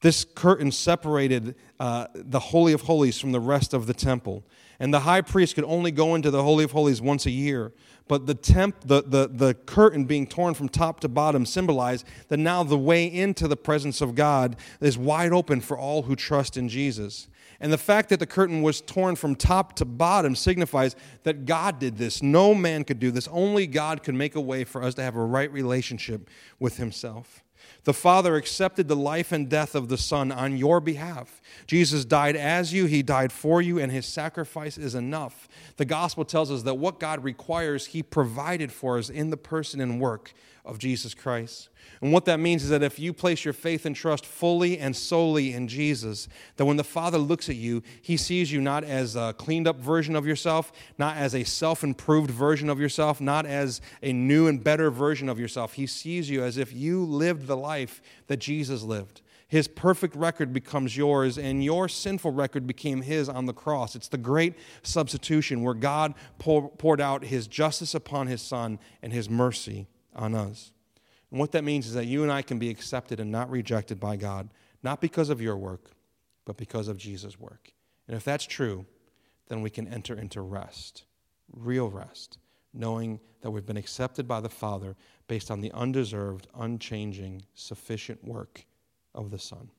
This 0.04 0.22
curtain 0.22 0.70
separated 0.70 1.54
uh, 1.80 2.08
the 2.14 2.38
Holy 2.38 2.74
of 2.74 2.82
Holies 2.82 3.18
from 3.18 3.32
the 3.32 3.40
rest 3.40 3.72
of 3.72 3.86
the 3.86 3.94
temple. 3.94 4.44
And 4.78 4.92
the 4.92 5.00
high 5.00 5.22
priest 5.22 5.54
could 5.54 5.64
only 5.64 5.90
go 5.90 6.14
into 6.14 6.30
the 6.30 6.42
Holy 6.42 6.62
of 6.62 6.72
Holies 6.72 7.00
once 7.00 7.24
a 7.24 7.30
year. 7.30 7.72
But 8.06 8.26
the, 8.26 8.34
temp, 8.34 8.82
the, 8.84 9.00
the, 9.00 9.30
the 9.32 9.54
curtain 9.54 10.04
being 10.04 10.26
torn 10.26 10.52
from 10.52 10.68
top 10.68 11.00
to 11.00 11.08
bottom 11.08 11.46
symbolized 11.46 12.06
that 12.28 12.36
now 12.36 12.62
the 12.62 12.76
way 12.76 13.06
into 13.06 13.48
the 13.48 13.56
presence 13.56 14.02
of 14.02 14.14
God 14.14 14.56
is 14.78 14.98
wide 14.98 15.32
open 15.32 15.62
for 15.62 15.78
all 15.78 16.02
who 16.02 16.14
trust 16.14 16.58
in 16.58 16.68
Jesus. 16.68 17.28
And 17.58 17.72
the 17.72 17.78
fact 17.78 18.10
that 18.10 18.20
the 18.20 18.26
curtain 18.26 18.60
was 18.60 18.82
torn 18.82 19.16
from 19.16 19.34
top 19.34 19.74
to 19.76 19.86
bottom 19.86 20.34
signifies 20.34 20.96
that 21.22 21.46
God 21.46 21.78
did 21.78 21.96
this. 21.96 22.22
No 22.22 22.54
man 22.54 22.84
could 22.84 22.98
do 22.98 23.10
this. 23.10 23.26
Only 23.28 23.66
God 23.66 24.02
could 24.02 24.14
make 24.14 24.34
a 24.34 24.40
way 24.42 24.64
for 24.64 24.82
us 24.82 24.92
to 24.96 25.02
have 25.02 25.16
a 25.16 25.24
right 25.24 25.50
relationship 25.50 26.28
with 26.58 26.76
Himself. 26.76 27.43
The 27.84 27.94
Father 27.94 28.36
accepted 28.36 28.88
the 28.88 28.96
life 28.96 29.30
and 29.30 29.48
death 29.48 29.74
of 29.74 29.88
the 29.88 29.98
Son 29.98 30.32
on 30.32 30.56
your 30.56 30.80
behalf. 30.80 31.42
Jesus 31.66 32.04
died 32.04 32.34
as 32.34 32.72
you, 32.72 32.86
He 32.86 33.02
died 33.02 33.30
for 33.30 33.60
you, 33.60 33.78
and 33.78 33.92
His 33.92 34.06
sacrifice 34.06 34.78
is 34.78 34.94
enough. 34.94 35.48
The 35.76 35.84
gospel 35.84 36.24
tells 36.24 36.50
us 36.50 36.62
that 36.62 36.74
what 36.74 36.98
God 36.98 37.22
requires, 37.22 37.86
He 37.86 38.02
provided 38.02 38.72
for 38.72 38.98
us 38.98 39.10
in 39.10 39.30
the 39.30 39.36
person 39.36 39.80
and 39.80 40.00
work 40.00 40.32
of 40.64 40.78
Jesus 40.78 41.14
Christ. 41.14 41.68
And 42.00 42.12
what 42.12 42.24
that 42.24 42.40
means 42.40 42.64
is 42.64 42.70
that 42.70 42.82
if 42.82 42.98
you 42.98 43.12
place 43.12 43.44
your 43.44 43.52
faith 43.52 43.84
and 43.84 43.94
trust 43.94 44.24
fully 44.24 44.78
and 44.78 44.96
solely 44.96 45.52
in 45.52 45.68
Jesus, 45.68 46.26
that 46.56 46.64
when 46.64 46.78
the 46.78 46.84
Father 46.84 47.18
looks 47.18 47.48
at 47.48 47.56
you, 47.56 47.82
He 48.00 48.16
sees 48.16 48.50
you 48.50 48.60
not 48.60 48.82
as 48.84 49.14
a 49.14 49.34
cleaned 49.36 49.68
up 49.68 49.78
version 49.78 50.16
of 50.16 50.26
yourself, 50.26 50.72
not 50.98 51.16
as 51.16 51.34
a 51.34 51.44
self 51.44 51.84
improved 51.84 52.30
version 52.30 52.70
of 52.70 52.80
yourself, 52.80 53.20
not 53.20 53.46
as 53.46 53.80
a 54.02 54.12
new 54.12 54.46
and 54.46 54.64
better 54.64 54.90
version 54.90 55.28
of 55.28 55.38
yourself. 55.38 55.74
He 55.74 55.86
sees 55.86 56.30
you 56.30 56.42
as 56.42 56.56
if 56.56 56.72
you 56.72 57.04
lived 57.04 57.46
the 57.46 57.56
life 57.56 58.00
that 58.26 58.38
Jesus 58.38 58.82
lived. 58.82 59.20
His 59.46 59.68
perfect 59.68 60.16
record 60.16 60.52
becomes 60.52 60.96
yours, 60.96 61.38
and 61.38 61.62
your 61.62 61.88
sinful 61.88 62.32
record 62.32 62.66
became 62.66 63.02
his 63.02 63.28
on 63.28 63.44
the 63.44 63.52
cross. 63.52 63.94
It's 63.94 64.08
the 64.08 64.18
great 64.18 64.54
substitution 64.82 65.62
where 65.62 65.74
God 65.74 66.14
poured 66.38 67.00
out 67.00 67.24
his 67.24 67.46
justice 67.46 67.94
upon 67.94 68.26
his 68.26 68.40
Son 68.40 68.78
and 69.02 69.12
his 69.12 69.28
mercy 69.28 69.86
on 70.14 70.34
us. 70.34 70.72
And 71.30 71.40
what 71.40 71.52
that 71.52 71.64
means 71.64 71.86
is 71.86 71.94
that 71.94 72.06
you 72.06 72.22
and 72.22 72.30
I 72.30 72.42
can 72.42 72.58
be 72.58 72.70
accepted 72.70 73.20
and 73.20 73.30
not 73.32 73.50
rejected 73.50 73.98
by 73.98 74.16
God, 74.16 74.50
not 74.82 75.00
because 75.00 75.30
of 75.30 75.40
your 75.40 75.56
work, 75.56 75.90
but 76.44 76.56
because 76.56 76.88
of 76.88 76.98
Jesus' 76.98 77.38
work. 77.38 77.72
And 78.06 78.16
if 78.16 78.24
that's 78.24 78.44
true, 78.46 78.86
then 79.48 79.62
we 79.62 79.70
can 79.70 79.88
enter 79.88 80.14
into 80.14 80.40
rest, 80.40 81.04
real 81.52 81.90
rest, 81.90 82.38
knowing 82.72 83.20
that 83.40 83.50
we've 83.50 83.66
been 83.66 83.76
accepted 83.76 84.28
by 84.28 84.40
the 84.40 84.48
Father 84.48 84.96
based 85.26 85.50
on 85.50 85.60
the 85.60 85.72
undeserved, 85.72 86.48
unchanging, 86.58 87.42
sufficient 87.54 88.22
work 88.24 88.64
of 89.14 89.30
the 89.30 89.38
Son. 89.38 89.70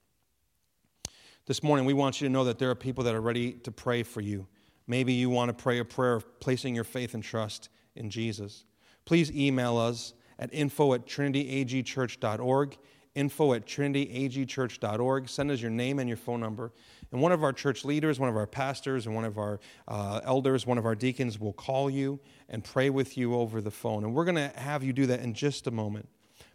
This 1.45 1.61
morning, 1.61 1.85
we 1.85 1.93
want 1.93 2.19
you 2.19 2.27
to 2.27 2.31
know 2.33 2.43
that 2.45 2.57
there 2.57 2.71
are 2.71 2.75
people 2.75 3.03
that 3.03 3.13
are 3.13 3.21
ready 3.21 3.53
to 3.53 3.71
pray 3.71 4.01
for 4.01 4.21
you. 4.21 4.47
Maybe 4.87 5.13
you 5.13 5.29
want 5.29 5.49
to 5.49 5.63
pray 5.63 5.79
a 5.79 5.85
prayer 5.85 6.15
of 6.15 6.39
placing 6.39 6.73
your 6.73 6.83
faith 6.83 7.13
and 7.13 7.23
trust 7.23 7.69
in 7.95 8.09
Jesus. 8.09 8.65
Please 9.05 9.31
email 9.31 9.77
us 9.77 10.13
at 10.39 10.53
info 10.53 10.93
at 10.93 11.05
trinityagchurch.org, 11.05 12.77
info 13.15 13.53
at 13.53 13.65
trinityagchurch.org. 13.65 15.29
Send 15.29 15.51
us 15.51 15.61
your 15.61 15.71
name 15.71 15.99
and 15.99 16.09
your 16.09 16.17
phone 16.17 16.39
number. 16.39 16.71
And 17.11 17.21
one 17.21 17.31
of 17.31 17.43
our 17.43 17.53
church 17.53 17.85
leaders, 17.85 18.19
one 18.19 18.29
of 18.29 18.35
our 18.35 18.47
pastors, 18.47 19.05
and 19.05 19.15
one 19.15 19.25
of 19.25 19.37
our 19.37 19.59
uh, 19.87 20.21
elders, 20.23 20.67
one 20.67 20.77
of 20.77 20.85
our 20.85 20.95
deacons 20.95 21.39
will 21.39 21.53
call 21.53 21.89
you 21.89 22.19
and 22.49 22.63
pray 22.63 22.89
with 22.89 23.17
you 23.17 23.35
over 23.35 23.61
the 23.61 23.71
phone. 23.71 24.03
And 24.03 24.13
we're 24.13 24.25
going 24.25 24.35
to 24.35 24.51
have 24.59 24.83
you 24.83 24.91
do 24.91 25.05
that 25.07 25.21
in 25.21 25.33
just 25.33 25.67
a 25.67 25.71
moment. 25.71 26.09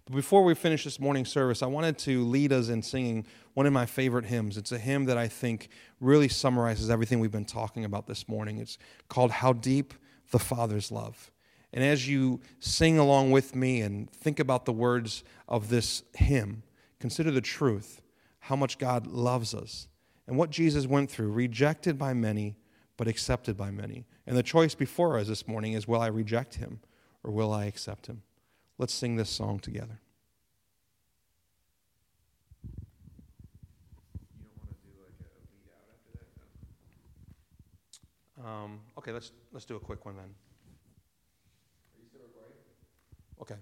But 0.05 0.14
before 0.14 0.45
we 0.45 0.55
finish 0.55 0.85
this 0.85 0.99
morning 0.99 1.25
service, 1.25 1.62
I 1.62 1.66
wanted 1.66 1.97
to 1.99 2.25
lead 2.25 2.53
us 2.53 2.69
in 2.69 2.83
singing 2.83 3.27
one 3.55 3.66
of 3.66 3.73
my 3.73 3.87
favorite 3.87 4.27
hymns. 4.27 4.57
It's 4.57 4.73
a 4.73 4.79
hymn 4.79 5.05
that 5.07 5.16
I 5.16 5.29
think 5.29 5.69
really 6.01 6.29
summarizes 6.29 6.90
everything 6.90 7.21
we've 7.21 7.31
been 7.31 7.45
talking 7.45 7.85
about 7.85 8.07
this 8.07 8.29
morning. 8.29 8.59
It's 8.59 8.77
called 9.09 9.31
How 9.31 9.53
Deep 9.53 9.95
the 10.31 10.38
Father's 10.38 10.90
Love. 10.90 11.31
And 11.72 11.85
as 11.85 12.09
you 12.09 12.40
sing 12.59 12.98
along 12.98 13.30
with 13.30 13.54
me 13.54 13.80
and 13.80 14.11
think 14.11 14.40
about 14.40 14.64
the 14.64 14.72
words 14.72 15.22
of 15.48 15.68
this 15.68 16.02
hymn, 16.14 16.62
consider 16.98 17.30
the 17.30 17.40
truth 17.40 18.00
how 18.40 18.56
much 18.56 18.78
God 18.78 19.06
loves 19.06 19.54
us 19.54 19.88
and 20.26 20.37
what 20.37 20.50
Jesus 20.50 20.87
went 20.87 21.11
through, 21.11 21.30
rejected 21.30 21.98
by 21.98 22.12
many, 22.12 22.56
but 22.96 23.09
accepted 23.09 23.56
by 23.56 23.70
many. 23.70 24.04
And 24.26 24.37
the 24.37 24.42
choice 24.42 24.74
before 24.74 25.18
us 25.18 25.28
this 25.28 25.46
morning 25.46 25.74
is 25.74 25.87
will 25.87 26.00
I 26.00 26.09
reject 26.09 26.56
him 26.56 26.80
or 27.22 27.30
will 27.30 27.52
I 27.52 27.66
accept 27.66 28.06
him? 28.06 28.22
Let's 28.78 28.94
sing 28.94 29.16
this 29.16 29.30
song 29.30 29.61
together. 29.61 30.00
Um, 38.44 38.80
okay, 38.96 39.12
let's 39.12 39.33
let's 39.52 39.66
do 39.66 39.76
a 39.76 39.80
quick 39.80 40.06
one 40.06 40.16
then. 40.16 40.35
Okay. 43.40 43.56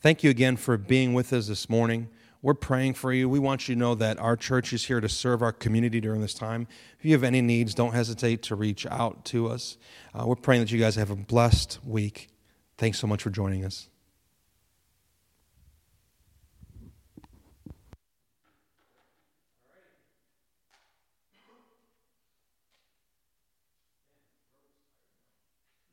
Thank 0.00 0.22
you 0.22 0.30
again 0.30 0.56
for 0.56 0.76
being 0.76 1.12
with 1.12 1.32
us 1.32 1.48
this 1.48 1.68
morning. 1.68 2.08
We're 2.40 2.54
praying 2.54 2.94
for 2.94 3.12
you. 3.12 3.28
We 3.28 3.40
want 3.40 3.68
you 3.68 3.74
to 3.74 3.78
know 3.80 3.96
that 3.96 4.16
our 4.20 4.36
church 4.36 4.72
is 4.72 4.84
here 4.84 5.00
to 5.00 5.08
serve 5.08 5.42
our 5.42 5.50
community 5.50 6.00
during 6.00 6.20
this 6.20 6.34
time. 6.34 6.68
If 7.00 7.04
you 7.04 7.12
have 7.14 7.24
any 7.24 7.42
needs, 7.42 7.74
don't 7.74 7.94
hesitate 7.94 8.44
to 8.44 8.54
reach 8.54 8.86
out 8.86 9.24
to 9.26 9.48
us. 9.48 9.76
Uh, 10.14 10.24
we're 10.24 10.36
praying 10.36 10.62
that 10.62 10.70
you 10.70 10.78
guys 10.78 10.94
have 10.94 11.10
a 11.10 11.16
blessed 11.16 11.80
week. 11.84 12.28
Thanks 12.76 13.00
so 13.00 13.08
much 13.08 13.24
for 13.24 13.30
joining 13.30 13.64
us. 13.64 13.88